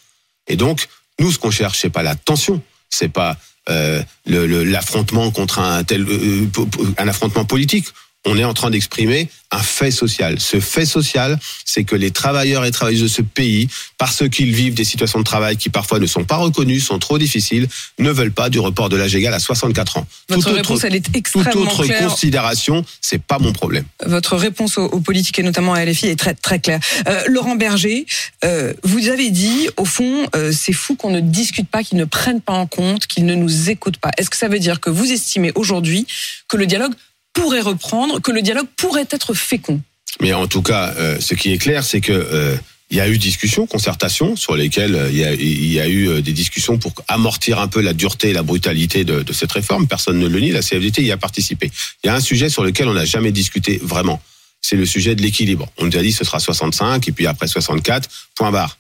Et 0.47 0.57
donc, 0.57 0.89
nous, 1.19 1.33
ce 1.33 1.39
qu'on 1.39 1.51
cherche, 1.51 1.79
c'est 1.81 1.91
pas 1.91 2.03
la 2.03 2.15
tension, 2.15 2.63
c'est 2.91 3.09
pas 3.09 3.37
euh, 3.69 4.03
l'affrontement 4.27 5.31
contre 5.31 5.59
un 5.61 5.85
tel 5.85 6.03
euh, 6.09 6.47
po- 6.53 6.69
un 6.99 7.09
affrontement 7.09 7.45
politique. 7.45 7.87
On 8.25 8.39
est 8.39 8.45
en 8.45 8.55
train 8.55 8.71
d'exprimer 8.71 9.29
un 9.51 9.59
fait 9.59 9.91
social. 9.91 10.41
Ce 10.41 10.61
fait 10.61 10.87
social, 10.87 11.39
c'est 11.65 11.85
que 11.85 11.97
les 11.97 12.11
travailleurs 12.11 12.65
et 12.65 12.71
travailleuses 12.71 13.03
de 13.03 13.09
ce 13.09 13.23
pays, 13.23 13.69
parce 13.99 14.29
qu'ils 14.29 14.55
vivent 14.55 14.75
des 14.75 14.85
situations 14.85 15.19
de 15.19 15.25
travail 15.25 15.57
qui 15.57 15.69
parfois 15.69 15.99
ne 15.99 16.07
sont 16.07 16.25
pas 16.25 16.37
reconnues, 16.37 16.81
sont 16.81 16.99
trop 16.99 17.19
difficiles, 17.19 17.69
ne 17.99 18.11
veulent 18.11 18.33
pas 18.33 18.49
du 18.49 18.61
report 18.61 18.89
de 18.89 18.97
l'âge 18.97 19.15
égal 19.15 19.35
à 19.35 19.41
64 19.41 19.99
ans. 19.99 20.07
Votre 20.29 20.43
Toute 20.43 20.55
réponse, 20.55 20.71
autre, 20.71 20.85
elle 20.87 20.95
est 20.95 21.01
toute 21.01 21.17
extrêmement 21.17 21.63
autre 21.63 21.85
claire. 21.85 22.09
considération, 22.09 22.85
c'est 23.01 23.21
pas 23.21 23.39
mon 23.39 23.53
problème. 23.53 23.85
Votre 24.07 24.37
réponse 24.37 24.79
aux, 24.79 24.87
aux 24.87 25.01
politiques 25.01 25.39
et 25.39 25.43
notamment 25.43 25.75
à 25.75 25.85
LFI 25.85 26.07
est 26.07 26.19
très 26.19 26.35
très 26.35 26.61
claire. 26.61 26.81
Euh, 27.09 27.23
Laurent 27.27 27.57
Berger, 27.57 28.07
euh, 28.45 28.73
vous 28.85 29.09
avez 29.09 29.31
dit 29.31 29.69
au 29.77 29.85
fond, 29.85 30.27
euh, 30.35 30.53
c'est 30.53 30.73
fou 30.73 30.97
qu'on 30.97 31.11
ne 31.11 31.21
discute 31.21 31.69
pas, 31.69 31.83
qu'ils 31.83 31.99
ne 31.99 32.05
prennent 32.05 32.41
pas 32.41 32.55
en 32.55 32.67
compte, 32.67 33.07
qu'ils 33.07 33.27
ne 33.27 33.35
nous 33.35 33.71
écoutent 33.71 33.99
pas. 33.99 34.11
Est-ce 34.17 34.31
que 34.31 34.37
ça 34.37 34.49
veut 34.49 34.59
dire 34.59 34.81
que 34.81 34.91
vous 34.91 35.11
estimez 35.11 35.53
aujourd'hui 35.55 36.07
que 36.49 36.57
le 36.57 36.67
dialogue 36.67 36.93
pourrait 37.33 37.61
reprendre, 37.61 38.21
que 38.21 38.31
le 38.31 38.43
dialogue 38.43 38.69
pourrait 38.77 39.09
être 39.11 39.35
fécond 39.35 39.81
Mais 40.21 40.33
en 40.33 40.47
tout 40.47 40.63
cas, 40.63 40.95
euh, 40.99 41.19
ce 41.21 41.35
qui 41.35 41.53
est 41.53 41.59
clair, 41.59 41.85
c'est 41.85 42.01
que 42.01 42.13
euh, 42.13 42.57
il 42.93 42.99
y 42.99 43.01
a 43.01 43.09
eu 43.09 43.17
discussion, 43.17 43.67
concertation, 43.67 44.37
sur 44.37 44.55
lesquelles 44.55 44.95
euh, 44.95 45.11
il 45.11 45.17
y 45.17 45.25
a, 45.25 45.33
il 45.33 45.73
y 45.73 45.81
a 45.81 45.89
eu 45.89 46.11
euh, 46.11 46.21
des 46.21 46.35
discussions 46.35 46.77
pour 46.77 46.93
amortir 47.09 47.59
un 47.59 47.67
peu 47.67 47.81
la 47.81 47.95
dureté 47.95 48.29
et 48.29 48.33
la 48.35 48.43
brutalité 48.43 49.05
de, 49.05 49.23
de 49.23 49.33
cette 49.33 49.51
réforme. 49.51 49.87
Personne 49.87 50.19
ne 50.19 50.29
le 50.29 50.41
nie, 50.41 50.51
la 50.51 50.61
CFDT 50.61 51.03
y 51.03 51.11
a 51.11 51.17
participé. 51.17 51.71
Il 52.05 52.09
y 52.09 52.11
a 52.11 52.15
un 52.15 52.21
sujet 52.21 52.51
sur 52.51 52.63
lequel 52.63 52.89
on 52.89 52.93
n'a 52.93 53.07
jamais 53.07 53.33
discuté 53.33 53.81
vraiment. 53.83 54.21
C'est 54.61 54.77
le 54.77 54.85
sujet 54.85 55.15
de 55.15 55.23
l'équilibre. 55.23 55.73
On 55.79 55.87
nous 55.87 55.97
a 55.97 56.03
dit 56.03 56.13
ce 56.13 56.23
sera 56.23 56.39
65 56.39 57.09
et 57.09 57.13
puis 57.13 57.27
après 57.27 57.49
64, 57.49 58.11
point 58.35 58.51
barre. 58.51 58.77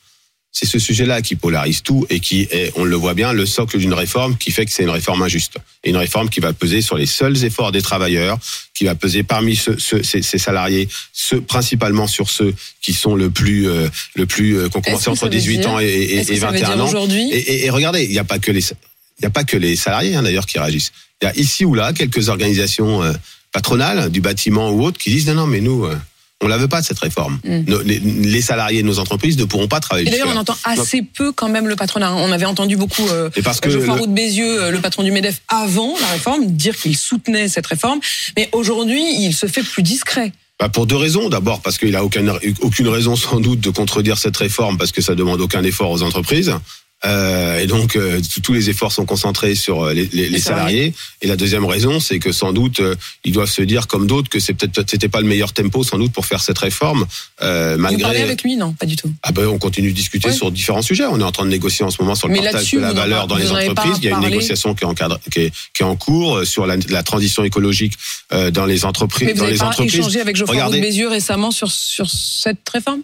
C'est 0.54 0.66
ce 0.66 0.78
sujet-là 0.78 1.22
qui 1.22 1.34
polarise 1.34 1.82
tout 1.82 2.06
et 2.10 2.20
qui 2.20 2.42
est, 2.50 2.72
on 2.76 2.84
le 2.84 2.94
voit 2.94 3.14
bien, 3.14 3.32
le 3.32 3.46
socle 3.46 3.78
d'une 3.78 3.94
réforme 3.94 4.36
qui 4.36 4.50
fait 4.50 4.66
que 4.66 4.70
c'est 4.70 4.82
une 4.82 4.90
réforme 4.90 5.22
injuste. 5.22 5.56
Et 5.82 5.88
une 5.90 5.96
réforme 5.96 6.28
qui 6.28 6.40
va 6.40 6.52
peser 6.52 6.82
sur 6.82 6.96
les 6.98 7.06
seuls 7.06 7.42
efforts 7.44 7.72
des 7.72 7.80
travailleurs, 7.80 8.38
qui 8.74 8.84
va 8.84 8.94
peser 8.94 9.22
parmi 9.22 9.56
ces, 9.56 10.02
ces 10.02 10.38
salariés, 10.38 10.88
ceux, 11.14 11.40
principalement 11.40 12.06
sur 12.06 12.28
ceux 12.28 12.54
qui 12.82 12.92
sont 12.92 13.14
le 13.14 13.30
plus, 13.30 13.66
euh, 13.66 13.88
le 14.14 14.26
plus, 14.26 14.58
euh, 14.58 14.68
commencé 14.68 15.04
que 15.06 15.10
entre 15.10 15.20
ça 15.20 15.26
veut 15.26 15.30
18 15.30 15.58
dire- 15.58 15.70
ans 15.70 15.80
et, 15.80 15.86
et, 15.86 16.16
et 16.18 16.24
ça 16.24 16.32
veut 16.34 16.40
21 16.40 16.74
dire 16.76 16.84
ans. 16.84 16.86
aujourd'hui 16.88 17.30
Et, 17.32 17.38
et- 17.38 17.64
et 17.64 17.70
regardez, 17.70 18.04
il 18.04 18.10
n'y 18.10 18.18
a 18.18 18.24
pas 18.24 18.38
que 18.38 18.52
les, 18.52 18.60
il 19.18 19.22
y 19.22 19.26
a 19.26 19.30
pas 19.30 19.44
que 19.44 19.56
les 19.56 19.74
salariés 19.74 20.14
hein, 20.16 20.22
d'ailleurs 20.22 20.46
qui 20.46 20.58
réagissent. 20.58 20.92
Il 21.22 21.24
y 21.24 21.28
a 21.28 21.36
ici 21.36 21.64
ou 21.64 21.72
là 21.74 21.94
quelques 21.94 22.28
organisations 22.28 23.02
euh, 23.02 23.12
patronales 23.52 24.10
du 24.10 24.20
bâtiment 24.20 24.70
ou 24.70 24.84
autres 24.84 24.98
qui 24.98 25.08
disent 25.10 25.28
non 25.28 25.34
non 25.34 25.46
mais 25.46 25.60
nous, 25.62 25.86
euh, 25.86 25.96
On 26.42 26.48
la 26.48 26.58
veut 26.58 26.68
pas 26.68 26.82
cette 26.82 26.98
réforme. 26.98 27.38
Mm. 27.44 27.60
Nos- 27.68 27.82
les, 27.82 27.98
les 28.00 28.42
salariés 28.42 28.82
de 28.82 28.86
nos 28.86 28.98
entreprises 28.98 29.38
ne 29.38 29.44
pourront 29.44 29.68
pas 29.68 29.80
travailler. 29.80 30.08
Et 30.08 30.10
d'ailleurs, 30.10 30.28
on 30.34 30.36
entend 30.36 30.56
assez 30.64 31.02
peu 31.02 31.32
quand 31.32 31.48
même 31.48 31.68
le 31.68 31.76
patronat. 31.76 32.12
On 32.14 32.30
avait 32.32 32.44
entendu 32.46 32.76
beaucoup 32.76 33.06
euh, 33.08 33.30
Et 33.36 33.42
parce 33.42 33.60
que 33.60 33.70
Geoffroy 33.70 33.94
le- 33.94 34.00
Roux 34.00 34.06
de 34.08 34.12
Bézieux, 34.12 34.62
euh, 34.64 34.70
le 34.70 34.80
patron 34.80 35.02
du 35.04 35.10
MEDEF, 35.12 35.40
avant 35.48 35.94
la 36.00 36.08
réforme, 36.08 36.46
dire 36.46 36.76
qu'il 36.76 36.96
soutenait 36.96 37.48
cette 37.48 37.66
réforme. 37.66 38.00
Mais 38.36 38.48
aujourd'hui, 38.52 39.02
il 39.20 39.32
se 39.34 39.46
fait 39.46 39.62
plus 39.62 39.82
discret. 39.82 40.32
Bah, 40.60 40.68
pour 40.68 40.86
deux 40.86 40.96
raisons. 40.96 41.28
D'abord 41.28 41.60
parce 41.60 41.78
qu'il 41.78 41.94
a 41.96 42.04
aucune, 42.04 42.32
aucune 42.60 42.88
raison 42.88 43.16
sans 43.16 43.40
doute 43.40 43.60
de 43.60 43.70
contredire 43.70 44.18
cette 44.18 44.36
réforme 44.36 44.76
parce 44.78 44.92
que 44.92 45.00
ça 45.00 45.14
demande 45.14 45.40
aucun 45.40 45.62
effort 45.64 45.90
aux 45.90 46.02
entreprises. 46.02 46.52
Euh, 47.04 47.58
et 47.58 47.66
donc 47.66 47.96
euh, 47.96 48.20
tous- 48.44 48.52
les 48.52 48.70
efforts 48.70 48.92
sont 48.92 49.04
concentrés 49.06 49.54
sur 49.56 49.82
euh, 49.82 49.92
les, 49.92 50.08
les- 50.12 50.28
les 50.28 50.38
salariés. 50.38 50.94
Et 51.20 51.26
la 51.26 51.36
deuxième 51.36 51.64
raison, 51.64 51.98
c'est 52.00 52.18
que 52.20 52.30
sans 52.32 52.52
doute 52.52 52.78
euh, 52.80 52.94
ils 53.24 53.32
doivent 53.32 53.50
se 53.50 53.62
dire 53.62 53.88
comme 53.88 54.06
d'autres 54.06 54.28
que 54.28 54.38
c'est 54.38 54.54
peut-être 54.54 54.88
c'était 54.88 55.08
pas 55.08 55.20
le 55.20 55.26
meilleur 55.26 55.52
tempo 55.52 55.82
sans 55.82 55.98
doute 55.98 56.12
pour 56.12 56.26
faire 56.26 56.40
cette 56.40 56.58
réforme. 56.58 57.06
Euh, 57.42 57.76
Vous 57.76 57.82
parlez 57.82 57.96
malgré 57.98 58.22
avec 58.22 58.42
lui 58.44 58.56
Non, 58.56 58.72
pas 58.72 58.86
du 58.86 58.94
tout. 58.96 59.12
ah 59.24 59.32
ben 59.32 59.46
on 59.46 59.58
continue 59.58 59.90
de 59.90 59.96
discuter 59.96 60.28
Ouais. 60.28 60.34
sur 60.34 60.50
différents 60.52 60.82
sujets. 60.82 61.04
On 61.06 61.18
est 61.18 61.24
en 61.24 61.32
train 61.32 61.44
de 61.44 61.50
négocier 61.50 61.84
en 61.84 61.90
ce 61.90 62.00
moment 62.00 62.14
sur 62.14 62.28
le 62.28 62.34
Mais 62.34 62.42
partage 62.42 62.70
de 62.70 62.78
la 62.78 62.92
valeur 62.92 63.26
dans 63.26 63.36
les 63.36 63.50
avez 63.50 63.68
entreprises. 63.68 63.96
Il 63.98 64.04
y 64.04 64.12
a 64.12 64.16
une 64.16 64.20
négociation 64.20 64.74
qui 64.74 64.84
est, 64.84 64.86
encadre- 64.86 65.18
qui 65.32 65.40
est, 65.40 65.52
qui 65.74 65.82
est 65.82 65.86
en 65.86 65.96
cours 65.96 66.36
euh, 66.38 66.44
sur 66.44 66.66
la, 66.66 66.76
la 66.88 67.02
transition 67.02 67.42
écologique 67.42 67.94
euh, 68.32 68.50
dans 68.52 68.64
les 68.66 68.84
entreprises. 68.84 69.26
Mais 69.26 69.32
vous 69.32 69.38
dans 69.38 69.44
n'avez 69.44 69.54
les 69.54 69.58
pas 69.60 69.66
entreprises. 69.68 69.94
échangé 69.98 70.20
avec 70.20 70.36
Geoffroy 70.36 70.54
Roux 70.54 70.60
de 70.60 70.66
Regardez. 70.76 70.80
Bézieux 70.88 71.08
récemment 71.08 71.50
sur, 71.50 71.70
sur 71.72 72.08
cette 72.08 72.68
réforme? 72.68 73.00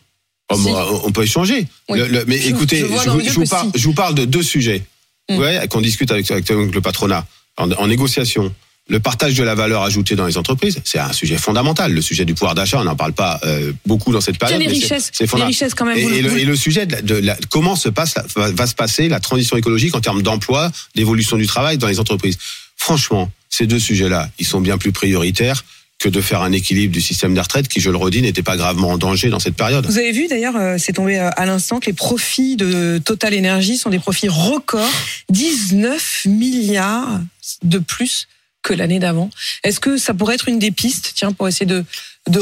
Oh, 0.51 0.57
Si. 0.57 0.63
moi, 0.63 1.01
on 1.05 1.13
peut 1.13 1.23
échanger. 1.25 1.67
Oui. 1.89 1.99
Le- 1.99 2.07
le- 2.09 2.25
mais 2.27 2.39
Je- 2.39 2.49
écoutez, 2.49 2.79
je 2.81 2.87
vous, 2.87 3.45
parle, 3.47 3.71
si. 3.75 3.81
je 3.81 3.85
vous 3.85 3.93
parle 3.95 4.15
de 4.15 4.25
deux 4.25 4.43
sujets 4.43 4.83
Mm. 5.31 5.37
ouais, 5.39 5.69
qu'on 5.69 5.83
discute 5.83 6.11
avec, 6.11 6.31
avec 6.31 6.49
le 6.49 6.81
patronat 6.81 7.27
en, 7.59 7.71
en 7.73 7.87
négociation. 7.87 8.55
Le 8.91 8.99
partage 9.01 9.35
de 9.35 9.43
la 9.45 9.55
valeur 9.55 9.83
ajoutée 9.83 10.17
dans 10.17 10.25
les 10.27 10.39
entreprises, 10.39 10.81
c'est 10.85 10.99
un 10.99 11.13
sujet 11.13 11.37
fondamental. 11.37 11.93
Le 11.93 12.01
sujet 12.01 12.25
du 12.25 12.33
pouvoir 12.33 12.55
d'achat, 12.55 12.81
on 12.81 12.85
n'en 12.85 12.97
parle 12.97 13.13
pas 13.13 13.39
euh, 13.45 13.73
beaucoup 13.85 14.11
dans 14.13 14.23
cette 14.23 14.39
période. 14.39 14.59
les 14.59 14.67
mais 14.67 14.73
c'est- 14.73 14.81
richesses, 14.81 15.11
c'est 15.13 15.31
les 15.35 15.43
richesses 15.45 15.75
quand 15.75 15.85
même. 15.85 15.99
Et, 15.99 16.03
vous- 16.03 16.09
et 16.15 16.23
le, 16.23 16.31
vous- 16.31 16.37
et 16.39 16.45
le 16.47 16.57
sujet 16.57 16.87
de, 16.87 16.93
la- 16.93 17.03
de 17.03 17.15
la- 17.17 17.37
comment 17.51 17.77
se 17.77 17.91
passe 17.91 18.15
la- 18.15 18.25
va, 18.35 18.51
va 18.51 18.67
se 18.67 18.75
passer 18.75 19.09
la 19.11 19.21
transition 19.21 19.59
écologique 19.59 19.95
en 19.95 20.01
termes 20.01 20.23
d'emploi, 20.23 20.73
d'évolution 20.95 21.37
du 21.37 21.47
travail 21.47 21.77
dans 21.77 21.89
les 21.89 22.01
entreprises. 22.01 22.39
Franchement, 22.79 23.31
ces 23.51 23.67
deux 23.67 23.79
sujets-là, 23.81 24.31
ils 24.39 24.47
sont 24.47 24.63
bien 24.63 24.79
plus 24.79 24.93
prioritaires 24.93 25.63
que 25.99 26.09
de 26.09 26.21
faire 26.21 26.43
un 26.43 26.53
équilibre 26.53 26.93
du 26.93 27.01
système 27.01 27.35
des 27.35 27.41
retraites 27.41 27.69
qui, 27.69 27.81
je 27.81 27.91
le 27.91 27.97
redis, 27.97 28.23
n'était 28.23 28.43
pas 28.43 28.57
gravement 28.57 28.91
en 28.91 28.99
danger 28.99 29.31
dans 29.31 29.41
cette 29.41 29.57
période. 29.57 29.85
Vous 29.87 29.99
avez 29.99 30.13
vu 30.13 30.29
d'ailleurs, 30.29 30.57
euh, 30.57 30.77
c'est 30.79 30.93
tombé 30.93 31.19
euh, 31.19 31.31
à 31.37 31.45
l'instant, 31.45 31.81
que 31.81 31.87
les 31.87 31.93
profits 31.93 32.57
de 32.57 33.01
Total 33.05 33.37
Energy 33.37 33.77
sont 33.77 33.91
des 33.91 33.99
profits 33.99 34.29
records, 34.29 34.89
19 35.31 36.27
milliards 36.27 37.21
de 37.65 37.79
plus 37.79 38.29
que 38.63 38.75
l'année 38.75 39.01
d'avant. 39.01 39.31
Est-ce 39.65 39.81
que 39.81 39.97
ça 39.97 40.15
pourrait 40.15 40.37
être 40.37 40.49
une 40.49 40.61
des 40.61 40.71
pistes, 40.71 41.13
tiens, 41.17 41.33
pour 41.33 41.49
essayer 41.49 41.67
de, 41.67 41.85
de, 42.29 42.41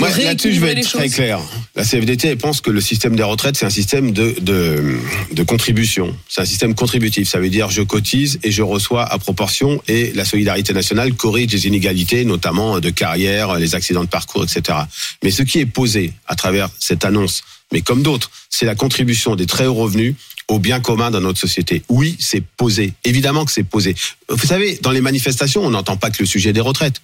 Ouais, 0.00 0.24
là-dessus, 0.24 0.52
je 0.52 0.60
vais 0.60 0.72
être 0.72 0.88
très 0.88 1.04
choses 1.04 1.14
clair. 1.14 1.40
La 1.76 1.84
CFDT 1.84 2.26
elle 2.28 2.36
pense 2.36 2.60
que 2.60 2.70
le 2.70 2.80
système 2.80 3.14
des 3.14 3.22
retraites, 3.22 3.56
c'est 3.56 3.64
un 3.64 3.70
système 3.70 4.10
de, 4.10 4.34
de, 4.40 4.98
de 5.30 5.42
contribution. 5.44 6.14
C'est 6.28 6.40
un 6.40 6.44
système 6.44 6.74
contributif. 6.74 7.28
Ça 7.28 7.38
veut 7.38 7.48
dire 7.48 7.70
je 7.70 7.82
cotise 7.82 8.40
et 8.42 8.50
je 8.50 8.62
reçois 8.62 9.04
à 9.04 9.18
proportion 9.18 9.80
et 9.86 10.12
la 10.12 10.24
solidarité 10.24 10.72
nationale 10.72 11.14
corrige 11.14 11.52
les 11.52 11.68
inégalités, 11.68 12.24
notamment 12.24 12.80
de 12.80 12.90
carrière, 12.90 13.54
les 13.54 13.76
accidents 13.76 14.02
de 14.02 14.08
parcours, 14.08 14.42
etc. 14.42 14.78
Mais 15.22 15.30
ce 15.30 15.44
qui 15.44 15.60
est 15.60 15.66
posé 15.66 16.12
à 16.26 16.34
travers 16.34 16.70
cette 16.80 17.04
annonce, 17.04 17.44
mais 17.72 17.80
comme 17.80 18.02
d'autres, 18.02 18.32
c'est 18.50 18.66
la 18.66 18.74
contribution 18.74 19.36
des 19.36 19.46
très 19.46 19.66
hauts 19.66 19.74
revenus 19.74 20.16
au 20.48 20.58
bien 20.58 20.80
commun 20.80 21.10
dans 21.10 21.20
notre 21.20 21.38
société. 21.38 21.82
Oui, 21.88 22.16
c'est 22.18 22.42
posé. 22.42 22.92
Évidemment 23.04 23.44
que 23.44 23.52
c'est 23.52 23.62
posé. 23.64 23.94
Vous 24.28 24.46
savez, 24.46 24.78
dans 24.82 24.90
les 24.90 25.00
manifestations, 25.00 25.64
on 25.64 25.70
n'entend 25.70 25.96
pas 25.96 26.10
que 26.10 26.16
le 26.20 26.26
sujet 26.26 26.52
des 26.52 26.60
retraites. 26.60 27.00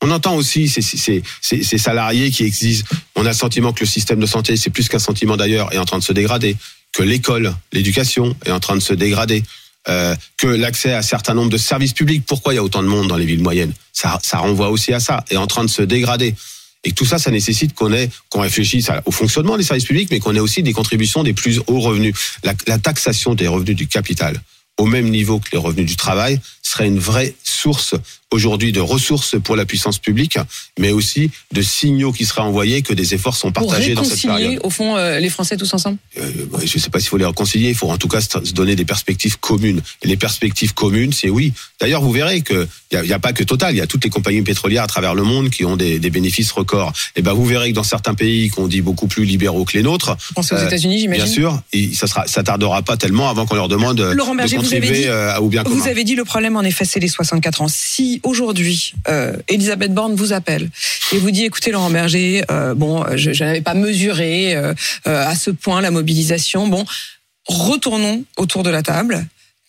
On 0.00 0.10
entend 0.10 0.36
aussi 0.36 0.68
ces, 0.68 1.78
salariés 1.78 2.30
qui 2.30 2.44
exigent. 2.44 2.84
On 3.16 3.26
a 3.26 3.30
le 3.30 3.34
sentiment 3.34 3.72
que 3.72 3.80
le 3.80 3.86
système 3.86 4.20
de 4.20 4.26
santé, 4.26 4.56
c'est 4.56 4.70
plus 4.70 4.88
qu'un 4.88 4.98
sentiment 4.98 5.36
d'ailleurs, 5.36 5.72
est 5.72 5.78
en 5.78 5.84
train 5.84 5.98
de 5.98 6.04
se 6.04 6.12
dégrader, 6.12 6.56
que 6.92 7.02
l'école, 7.02 7.54
l'éducation 7.72 8.36
est 8.46 8.52
en 8.52 8.60
train 8.60 8.76
de 8.76 8.82
se 8.82 8.94
dégrader, 8.94 9.42
euh, 9.88 10.14
que 10.36 10.46
l'accès 10.46 10.92
à 10.92 10.98
un 10.98 11.02
certain 11.02 11.34
nombre 11.34 11.50
de 11.50 11.58
services 11.58 11.94
publics, 11.94 12.24
pourquoi 12.26 12.52
il 12.52 12.56
y 12.56 12.58
a 12.58 12.62
autant 12.62 12.82
de 12.82 12.88
monde 12.88 13.08
dans 13.08 13.16
les 13.16 13.24
villes 13.24 13.42
moyennes 13.42 13.72
ça, 13.92 14.20
ça 14.22 14.38
renvoie 14.38 14.70
aussi 14.70 14.92
à 14.92 15.00
ça, 15.00 15.24
est 15.30 15.36
en 15.36 15.48
train 15.48 15.64
de 15.64 15.70
se 15.70 15.82
dégrader. 15.82 16.34
Et 16.84 16.92
tout 16.92 17.04
ça, 17.04 17.18
ça 17.18 17.32
nécessite 17.32 17.74
qu'on 17.74 18.40
réfléchisse 18.40 18.90
au 19.04 19.10
fonctionnement 19.10 19.56
des 19.56 19.64
services 19.64 19.84
publics, 19.84 20.08
mais 20.12 20.20
qu'on 20.20 20.36
ait 20.36 20.40
aussi 20.40 20.62
des 20.62 20.72
contributions 20.72 21.24
des 21.24 21.32
plus 21.32 21.60
hauts 21.66 21.80
revenus. 21.80 22.14
La, 22.44 22.54
la 22.68 22.78
taxation 22.78 23.34
des 23.34 23.48
revenus 23.48 23.74
du 23.74 23.88
capital 23.88 24.40
au 24.78 24.86
même 24.86 25.10
niveau 25.10 25.40
que 25.40 25.48
les 25.52 25.58
revenus 25.58 25.86
du 25.86 25.96
travail 25.96 26.40
serait 26.62 26.86
une 26.86 27.00
vraie 27.00 27.34
source 27.58 27.94
aujourd'hui 28.30 28.72
de 28.72 28.80
ressources 28.80 29.36
pour 29.42 29.56
la 29.56 29.64
puissance 29.64 29.98
publique, 29.98 30.38
mais 30.78 30.90
aussi 30.90 31.30
de 31.52 31.62
signaux 31.62 32.12
qui 32.12 32.24
seraient 32.26 32.42
envoyés 32.42 32.82
que 32.82 32.92
des 32.92 33.14
efforts 33.14 33.36
sont 33.36 33.50
Pour 33.52 33.68
partagés 33.68 33.94
dans 33.94 34.04
cette 34.04 34.20
période. 34.20 34.60
au 34.62 34.70
fond, 34.70 34.96
euh, 34.96 35.18
les 35.18 35.30
Français 35.30 35.56
tous 35.56 35.72
ensemble? 35.72 35.96
Euh, 36.18 36.30
je 36.64 36.76
ne 36.76 36.80
sais 36.82 36.90
pas 36.90 37.00
s'il 37.00 37.08
faut 37.08 37.16
les 37.16 37.24
réconcilier, 37.24 37.70
il 37.70 37.74
faut 37.74 37.90
en 37.90 37.96
tout 37.96 38.08
cas 38.08 38.20
se 38.20 38.52
donner 38.52 38.76
des 38.76 38.84
perspectives 38.84 39.38
communes. 39.38 39.80
Et 40.02 40.08
les 40.08 40.16
perspectives 40.18 40.74
communes, 40.74 41.12
c'est 41.14 41.30
oui. 41.30 41.52
D'ailleurs, 41.80 42.02
vous 42.02 42.12
verrez 42.12 42.42
que 42.42 42.68
il 42.92 43.04
y 43.06 43.12
a, 43.12 43.16
a 43.16 43.18
pas 43.18 43.32
que 43.32 43.44
Total, 43.44 43.74
il 43.74 43.78
y 43.78 43.80
a 43.80 43.86
toutes 43.86 44.04
les 44.04 44.10
compagnies 44.10 44.42
pétrolières 44.42 44.82
à 44.82 44.86
travers 44.86 45.14
le 45.14 45.22
monde 45.22 45.48
qui 45.48 45.64
ont 45.64 45.76
des, 45.76 45.98
des 45.98 46.10
bénéfices 46.10 46.52
records. 46.52 46.92
Et 47.16 47.22
ben, 47.22 47.32
vous 47.32 47.46
verrez 47.46 47.70
que 47.70 47.74
dans 47.74 47.82
certains 47.82 48.14
pays 48.14 48.50
qu'on 48.50 48.66
dit 48.68 48.82
beaucoup 48.82 49.06
plus 49.06 49.24
libéraux 49.24 49.64
que 49.64 49.72
les 49.76 49.82
nôtres, 49.82 50.16
pensez 50.34 50.54
aux 50.54 50.58
Euh, 50.58 50.66
États-Unis, 50.66 51.00
j'imagine? 51.00 51.24
bien 51.24 51.32
sûr, 51.32 51.60
et 51.72 51.94
ça 51.94 52.06
sera, 52.06 52.26
ça 52.26 52.42
tardera 52.42 52.82
pas 52.82 52.98
tellement 52.98 53.30
avant 53.30 53.46
qu'on 53.46 53.54
leur 53.56 53.68
demande 53.68 54.00
Laurent 54.00 54.32
de 54.32 54.38
Berger, 54.38 54.56
vous 54.58 54.64
avez 54.66 54.76
contribuer 54.80 55.02
dit- 55.04 55.08
euh, 55.08 55.38
au 55.38 55.48
bien 55.48 55.64
commun. 55.64 55.76
Vous 55.80 55.88
avez 55.88 56.04
dit 56.04 56.14
le 56.14 56.24
problème 56.24 56.56
en 56.56 56.62
effet 56.62 56.84
c'est 56.84 57.00
les 57.00 57.08
64 57.08 57.47
ans. 57.60 57.68
Si 57.68 58.20
aujourd'hui 58.22 58.94
euh, 59.08 59.36
Elisabeth 59.48 59.92
Borne 59.94 60.14
vous 60.14 60.32
appelle 60.32 60.70
et 61.12 61.18
vous 61.18 61.30
dit 61.30 61.44
écoutez 61.44 61.70
Laurent 61.72 61.90
Berger, 61.90 62.44
euh, 62.50 62.74
bon 62.74 63.04
je, 63.16 63.32
je 63.32 63.44
n'avais 63.44 63.60
pas 63.62 63.74
mesuré 63.74 64.54
euh, 64.54 64.74
euh, 65.06 65.26
à 65.26 65.34
ce 65.34 65.50
point 65.50 65.80
la 65.80 65.90
mobilisation. 65.90 66.68
Bon, 66.68 66.84
retournons 67.46 68.24
autour 68.36 68.62
de 68.62 68.70
la 68.70 68.82
table. 68.82 69.26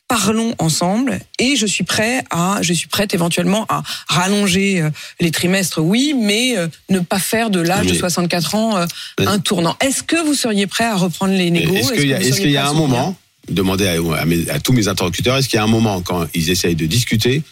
Parlons 0.08 0.56
ensemble 0.58 1.20
et 1.38 1.56
je 1.56 1.68
suis 1.68 1.84
prêt 1.84 2.24
à, 2.32 2.58
je 2.64 2.74
suis 2.74 2.88
prête 2.88 3.14
éventuellement 3.14 3.68
à 3.70 3.84
rallonger 4.08 4.82
euh, 4.82 4.90
les 5.20 5.30
trimestres, 5.30 5.78
oui, 5.84 6.16
mais 6.20 6.58
euh, 6.58 6.68
ne 6.90 7.00
pas 7.00 7.20
faire 7.20 7.52
de 7.52 7.60
l'âge 7.60 7.86
de 7.86 7.92
Mais- 7.92 7.98
64 8.00 8.56
ans 8.56 8.78
euh, 8.78 8.86
un 9.20 9.38
tournant. 9.38 9.78
Est-ce 9.82 10.02
que 10.02 10.16
vous 10.26 10.34
seriez 10.34 10.66
prêt 10.66 10.86
à 10.86 10.96
reprendre 10.96 11.34
les 11.36 11.52
négos? 11.52 11.76
Est-ce 11.76 11.94
qu'il 11.94 12.50
y 12.50 12.58
a, 12.58 12.62
y 12.64 12.68
un 12.68 12.74
moment, 12.74 13.16
demandez 13.50 13.88
à, 13.88 13.92
à 14.20 14.26
mes- 14.26 14.50
à 14.50 14.60
tous 14.60 14.74
mes 14.74 14.88
interlocuteurs, 14.88 15.38
est-ce 15.38 15.48
qu'il 15.48 15.58
y 15.58 15.60
a 15.60 15.64
un 15.64 15.68
moment 15.68 16.02
quand 16.02 16.26
ils 16.34 16.50
essayent 16.50 16.74
de 16.76 16.88
discuter, 16.88 17.44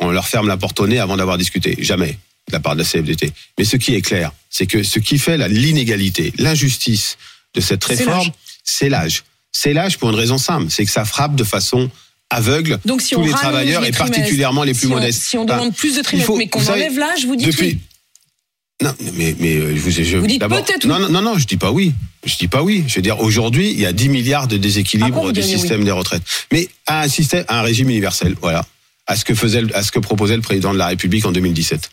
on 0.00 0.10
leur 0.10 0.28
ferme 0.28 0.48
la 0.48 0.56
porte 0.56 0.78
au 0.80 0.86
nez 0.86 0.98
avant 0.98 1.16
d'avoir 1.16 1.38
discuté 1.38 1.76
Jamais, 1.78 2.18
de 2.48 2.52
la 2.52 2.60
part 2.60 2.74
de 2.74 2.80
la 2.82 2.84
CFDT. 2.88 3.32
Mais 3.58 3.64
ce 3.64 3.76
qui 3.76 3.94
est 3.94 4.02
clair, 4.02 4.32
c'est 4.50 4.66
que 4.66 4.82
ce 4.82 4.98
qui 4.98 5.18
fait 5.18 5.36
l'inégalité, 5.48 6.32
l'injustice 6.38 7.16
de 7.54 7.60
cette 7.60 7.84
réforme, 7.84 8.30
c'est 8.64 8.88
l'âge. 8.88 9.24
C'est 9.52 9.72
l'âge 9.72 9.96
pour 9.98 10.10
une 10.10 10.16
raison 10.16 10.36
simple, 10.38 10.66
c'est 10.70 10.84
que 10.84 10.90
ça 10.90 11.04
frappe 11.04 11.34
de 11.34 11.44
façon 11.44 11.90
aveugle 12.28 12.78
Donc 12.84 13.00
si 13.02 13.14
tous 13.14 13.22
les 13.22 13.30
travailleurs 13.30 13.80
les 13.82 13.88
et 13.88 13.92
particulièrement 13.92 14.64
les 14.64 14.72
plus 14.74 14.80
si 14.80 14.86
on- 14.86 14.90
modestes. 14.96 15.22
Si 15.22 15.38
on 15.38 15.44
demande 15.44 15.74
plus 15.74 15.96
de 15.96 16.02
trimestres, 16.02 16.32
mais 16.36 16.48
qu'on 16.48 16.66
enlève 16.66 16.98
l'âge, 16.98 17.24
vous 17.24 17.36
dites 17.36 17.46
depuis, 17.46 17.66
oui. 17.66 17.78
non, 18.82 18.92
mais, 19.14 19.34
mais 19.38 19.54
euh, 19.56 19.74
je 19.76 19.80
vous, 19.80 19.90
je, 19.90 20.16
Vous 20.18 20.26
dites 20.26 20.42
peut-être 20.46 20.86
non, 20.86 20.98
non, 20.98 21.08
non, 21.08 21.22
non, 21.22 21.38
je 21.38 21.46
dis 21.46 21.56
pas 21.56 21.70
oui. 21.70 21.94
Je 22.24 22.36
dis 22.36 22.48
pas 22.48 22.62
oui. 22.64 22.84
Je 22.88 22.96
veux 22.96 23.02
dire, 23.02 23.20
aujourd'hui, 23.20 23.70
il 23.70 23.78
y 23.80 23.86
a 23.86 23.92
10 23.92 24.08
milliards 24.08 24.48
de 24.48 24.56
Ah 24.56 24.58
déséquilibre 24.58 25.10
bon, 25.12 25.26
vous 25.26 25.32
du 25.32 25.40
oui. 25.40 25.46
système 25.48 25.84
des 25.84 25.92
retraites. 25.92 26.22
Mais 26.52 26.68
à 26.86 27.02
un 27.02 27.08
système, 27.08 27.44
à 27.48 27.60
un 27.60 27.62
régime 27.62 27.88
universel, 27.88 28.34
voilà. 28.42 28.66
À 29.06 29.16
ce 29.16 29.24
que 29.24 29.34
faisait, 29.34 29.62
à 29.74 29.82
ce 29.82 29.90
que 29.92 29.98
proposait 29.98 30.36
le 30.36 30.42
président 30.42 30.72
de 30.72 30.78
la 30.78 30.88
République 30.88 31.24
en 31.26 31.32
2017. 31.32 31.90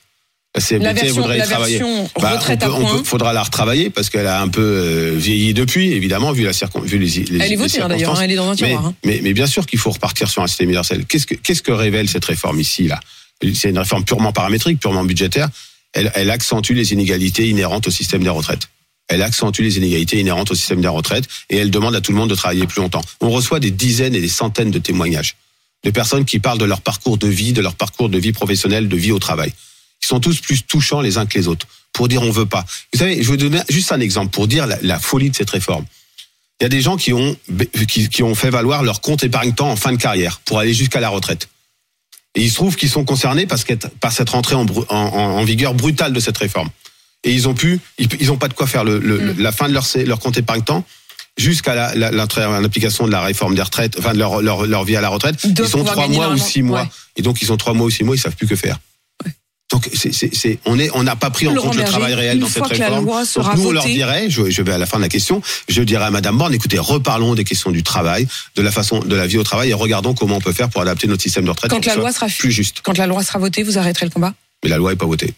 La 0.56 0.62
CFDT 0.62 0.84
La 0.84 0.94
version, 0.94 1.16
voudrait 1.16 1.36
y 1.38 1.40
la 1.40 1.46
travailler. 1.48 1.80
Bah, 2.20 2.36
retraite 2.36 2.60
on 2.64 2.66
peut, 2.68 2.72
à 2.72 2.76
on 2.78 2.98
peut- 3.00 3.04
faudra 3.04 3.34
la 3.34 3.42
retravailler 3.42 3.90
parce 3.90 4.10
qu'elle 4.12 4.28
a 4.28 4.40
un 4.42 4.48
peu 4.48 4.62
euh, 4.62 5.14
vieilli 5.18 5.54
depuis, 5.56 5.92
évidemment, 5.94 6.32
vu, 6.32 6.44
la 6.44 6.54
circon, 6.54 6.80
vu 6.82 7.00
les, 7.00 7.08
les, 7.08 7.40
Elle 7.44 7.54
est 7.54 7.56
votée 7.56 7.82
hein, 7.82 7.88
d'ailleurs, 7.88 8.16
hein, 8.20 8.22
elle 8.24 8.32
est 8.32 8.36
dans 8.36 8.48
un 8.48 8.52
Mais, 8.52 8.56
tiroir. 8.68 8.86
hein. 8.86 8.94
mais, 9.04 9.20
mais 9.24 9.34
bien 9.34 9.48
sûr 9.48 9.66
qu'il 9.66 9.80
faut 9.80 9.90
repartir 9.90 10.30
sur 10.30 10.44
un 10.44 10.48
système 10.48 10.68
universel. 10.68 11.06
Qu'est-ce 11.08 11.26
que, 11.26 11.34
qu'est-ce 11.36 11.64
que 11.64 11.72
révèle 11.72 12.08
cette 12.08 12.26
réforme 12.26 12.60
ici, 12.60 12.88
là? 12.88 13.00
C'est 13.56 13.70
une 13.70 13.80
réforme 13.80 14.06
purement 14.06 14.32
paramétrique, 14.32 14.80
purement 14.80 15.04
budgétaire. 15.04 15.50
Elle, 15.94 16.12
elle 16.16 16.30
accentue 16.30 16.74
les 16.74 16.94
inégalités 16.94 17.48
inhérentes 17.50 17.88
au 17.88 17.92
système 17.92 18.24
des 18.24 18.30
retraites. 18.30 18.70
Elle 19.10 19.22
accentue 19.22 19.62
les 19.64 19.78
inégalités 19.78 20.20
inhérentes 20.20 20.52
au 20.52 20.56
système 20.56 20.82
des 20.82 20.88
retraites 20.88 21.26
et 21.50 21.58
elle 21.58 21.72
demande 21.72 21.94
à 21.96 22.02
tout 22.02 22.12
le 22.12 22.18
monde 22.18 22.30
de 22.30 22.36
travailler 22.36 22.66
plus 22.68 22.80
longtemps. 22.82 23.02
On 23.22 23.30
reçoit 23.32 23.60
des 23.60 23.72
dizaines 23.72 24.16
et 24.16 24.22
des 24.22 24.30
centaines 24.30 24.72
de 24.72 24.80
témoignages 24.80 25.36
de 25.84 25.92
personnes 25.92 26.26
qui 26.26 26.40
parlent 26.40 26.58
de 26.58 26.66
leur 26.66 26.82
parcours 26.82 27.18
de 27.18 27.28
vie, 27.28 27.54
de 27.54 27.62
leur 27.62 27.76
parcours 27.76 28.10
de 28.10 28.18
vie 28.18 28.32
professionnelle, 28.34 28.88
de 28.88 28.96
vie 28.98 29.12
au 29.12 29.20
travail. 29.20 29.54
Ils 30.02 30.08
sont 30.08 30.20
tous 30.20 30.40
plus 30.40 30.64
touchants 30.64 31.02
les 31.02 31.18
uns 31.18 31.26
que 31.26 31.38
les 31.38 31.48
autres 31.48 31.68
pour 31.92 32.08
dire 32.08 32.22
on 32.24 32.32
veut 32.32 32.46
pas. 32.46 32.66
Vous 32.94 33.00
savez, 33.00 33.16
je 33.16 33.20
vais 33.20 33.24
vous 33.26 33.38
donner 33.38 33.62
juste 33.70 33.92
un 33.92 34.00
exemple 34.00 34.32
pour 34.32 34.48
dire 34.48 34.66
la, 34.68 34.78
la 34.82 35.00
folie 35.00 35.30
de 35.30 35.36
cette 35.36 35.50
réforme. 35.50 35.86
Il 36.60 36.64
y 36.64 36.66
a 36.66 36.70
des 36.70 36.82
gens 36.82 36.98
qui 36.98 37.14
ont, 37.14 37.36
qui, 37.88 38.10
qui 38.10 38.24
ont 38.24 38.36
fait 38.36 38.50
valoir 38.50 38.84
leur 38.84 39.02
compte 39.02 39.24
épargne-temps 39.24 39.70
en 39.70 39.76
fin 39.76 39.92
de 39.92 39.98
carrière 39.98 40.40
pour 40.46 40.60
aller 40.60 40.74
jusqu'à 40.74 41.00
la 41.00 41.10
retraite. 41.10 41.50
Et 42.36 42.42
il 42.42 42.50
se 42.50 42.56
trouve 42.56 42.76
qu'ils 42.76 42.90
sont 42.90 43.06
concernés 43.06 43.46
parce 43.46 43.64
que, 43.64 43.74
par 43.74 44.12
cette 44.12 44.30
rentrée 44.30 44.56
en, 44.56 45.44
vigueur 45.44 45.74
brutale 45.74 46.14
de 46.14 46.20
cette 46.20 46.38
réforme. 46.38 46.70
Et 47.24 47.32
ils 47.32 47.48
ont 47.48 47.54
pu, 47.54 47.80
ils, 48.00 48.08
ils 48.20 48.32
ont 48.32 48.38
pas 48.38 48.48
de 48.48 48.54
quoi 48.54 48.66
faire 48.68 48.84
le, 48.84 48.98
le- 49.00 49.34
Mm. 49.34 49.40
la 49.42 49.52
fin 49.52 49.68
de 49.70 49.74
leur 50.06 50.20
compte 50.20 50.38
épargne-temps 50.38 50.84
jusqu'à 51.38 51.74
la- 51.76 51.96
la- 51.96 52.12
l'entrée 52.12 52.46
en 52.46 52.64
application 52.64 53.06
de 53.08 53.12
la 53.12 53.22
réforme 53.22 53.56
des 53.56 53.62
retraites, 53.62 53.96
enfin 54.00 54.14
de 54.14 54.20
leur, 54.20 54.42
leur, 54.42 54.66
leur 54.66 54.84
vie 54.84 54.96
à 54.96 55.02
la 55.02 55.10
retraite. 55.10 55.36
Ils 55.44 55.50
Ils, 55.50 55.56
pouvoir 55.56 55.94
trois 55.94 56.08
mois 56.08 56.30
ou 56.30 56.38
six 56.38 56.62
mois. 56.62 56.82
ouais. 56.84 56.88
Et 57.16 57.22
donc 57.22 57.42
ils 57.42 57.52
ont 57.52 57.58
trois 57.58 57.74
mois 57.74 57.88
ou 57.88 57.90
six 57.90 58.04
mois, 58.04 58.16
ils 58.16 58.20
savent 58.20 58.36
plus 58.36 58.48
que 58.48 58.56
faire. 58.56 58.78
Donc, 59.72 59.90
on 60.66 60.78
est, 60.78 60.92
on 60.94 61.02
n'a 61.02 61.16
pas 61.16 61.32
pris 61.32 61.48
en 61.48 61.54
Laurent 61.54 61.70
compte 61.70 61.78
le 61.78 61.84
travail 61.86 62.14
réel 62.14 62.38
dans 62.38 62.46
cette 62.48 62.60
fois 62.60 62.70
que 62.70 62.76
la 62.76 62.86
réforme. 62.90 63.06
loi 63.06 63.26
sera 63.26 63.56
Donc, 63.56 63.64
nous, 63.64 63.70
on 63.70 63.72
leur 63.72 63.84
dirait, 63.86 64.30
je, 64.30 64.48
je 64.52 64.62
vais 64.62 64.72
à 64.74 64.78
la 64.78 64.86
fin 64.86 64.98
de 64.98 65.02
la 65.02 65.10
question, 65.10 65.42
je 65.68 65.82
dirais 65.82 66.04
à 66.06 66.12
Madame 66.12 66.38
Borne, 66.38 66.54
écoutez, 66.54 66.78
reparlons 66.78 67.34
des 67.34 67.44
questions 67.44 67.72
du 67.72 67.82
travail, 67.82 68.28
de 68.56 68.62
la 68.62 68.70
façon, 68.72 69.00
de 69.00 69.16
la 69.16 69.26
vie 69.26 69.40
au 69.40 69.44
travail, 69.44 69.72
et 69.72 69.74
regardons 69.74 70.14
comment 70.14 70.36
on 70.36 70.42
peut 70.42 70.52
faire 70.54 70.70
pour 70.70 70.84
adapter 70.84 71.08
notre 71.08 71.24
système 71.24 71.46
de 71.46 71.50
retraite 71.50 71.72
Quand 71.72 71.84
la 71.88 71.96
loi 71.96 72.12
sera 72.12 72.28
plus 72.28 72.52
juste. 72.52 72.82
Quand 72.84 73.00
la 73.00 73.08
loi 73.08 73.24
sera 73.24 73.40
votée, 73.40 73.64
vous 73.64 73.80
arrêterez 73.80 74.06
le 74.06 74.12
combat? 74.12 74.36
Mais 74.64 74.70
la 74.70 74.78
loi 74.78 74.94
est 74.94 74.96
pas 74.96 75.08
votée. 75.08 75.34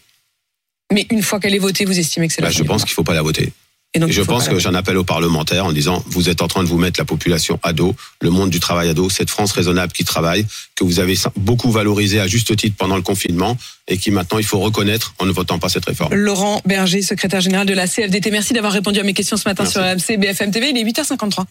Mais 0.92 1.06
une 1.10 1.22
fois 1.22 1.40
qu'elle 1.40 1.54
est 1.54 1.58
votée, 1.58 1.86
vous 1.86 1.98
estimez 1.98 2.28
que 2.28 2.34
c'est 2.34 2.42
la 2.42 2.48
Bah, 2.48 2.54
je 2.54 2.62
pense 2.62 2.84
qu'il 2.84 2.92
faut 2.92 3.04
pas 3.04 3.14
la 3.14 3.22
voter. 3.22 3.54
Et 3.96 3.98
donc, 3.98 4.10
Et 4.10 4.12
il 4.12 4.16
je 4.16 4.22
pense 4.22 4.46
que 4.46 4.58
j'en 4.58 4.74
appelle 4.74 4.98
aux 4.98 5.04
parlementaires 5.04 5.64
en 5.64 5.72
disant 5.72 6.04
vous 6.06 6.28
êtes 6.28 6.42
en 6.42 6.48
train 6.48 6.62
de 6.62 6.68
vous 6.68 6.76
mettre 6.76 7.00
la 7.00 7.06
population 7.06 7.58
à 7.62 7.72
dos, 7.72 7.96
le 8.20 8.28
monde 8.28 8.50
du 8.50 8.60
travail 8.60 8.90
à 8.90 8.94
dos, 8.94 9.08
cette 9.08 9.30
France 9.30 9.52
raisonnable 9.52 9.92
qui 9.92 10.04
travaille, 10.04 10.46
que 10.74 10.84
vous 10.84 11.00
avez 11.00 11.16
beaucoup 11.36 11.70
valorisé 11.70 12.20
à 12.20 12.26
juste 12.26 12.54
titre 12.56 12.76
pendant 12.76 12.96
le 12.96 13.02
confinement 13.02 13.56
et 13.88 13.96
qui 13.96 14.10
maintenant 14.10 14.38
il 14.38 14.44
faut 14.44 14.58
reconnaître 14.58 15.14
en 15.18 15.24
ne 15.24 15.32
votant 15.32 15.58
pas 15.58 15.70
cette 15.70 15.86
réforme. 15.86 16.14
Laurent 16.14 16.60
Berger, 16.66 17.00
secrétaire 17.00 17.40
général 17.40 17.66
de 17.66 17.72
la 17.72 17.86
CFDT. 17.86 18.30
Merci 18.30 18.52
d'avoir 18.52 18.74
répondu 18.74 19.00
à 19.00 19.02
mes 19.02 19.14
questions 19.14 19.38
ce 19.38 19.48
matin 19.48 19.64
Merci. 19.64 20.04
sur 20.06 20.14
RMC 20.14 20.20
BFM 20.20 20.50
TV. 20.50 20.70
Il 20.70 20.76
est 20.76 20.84
8h53. 20.84 21.44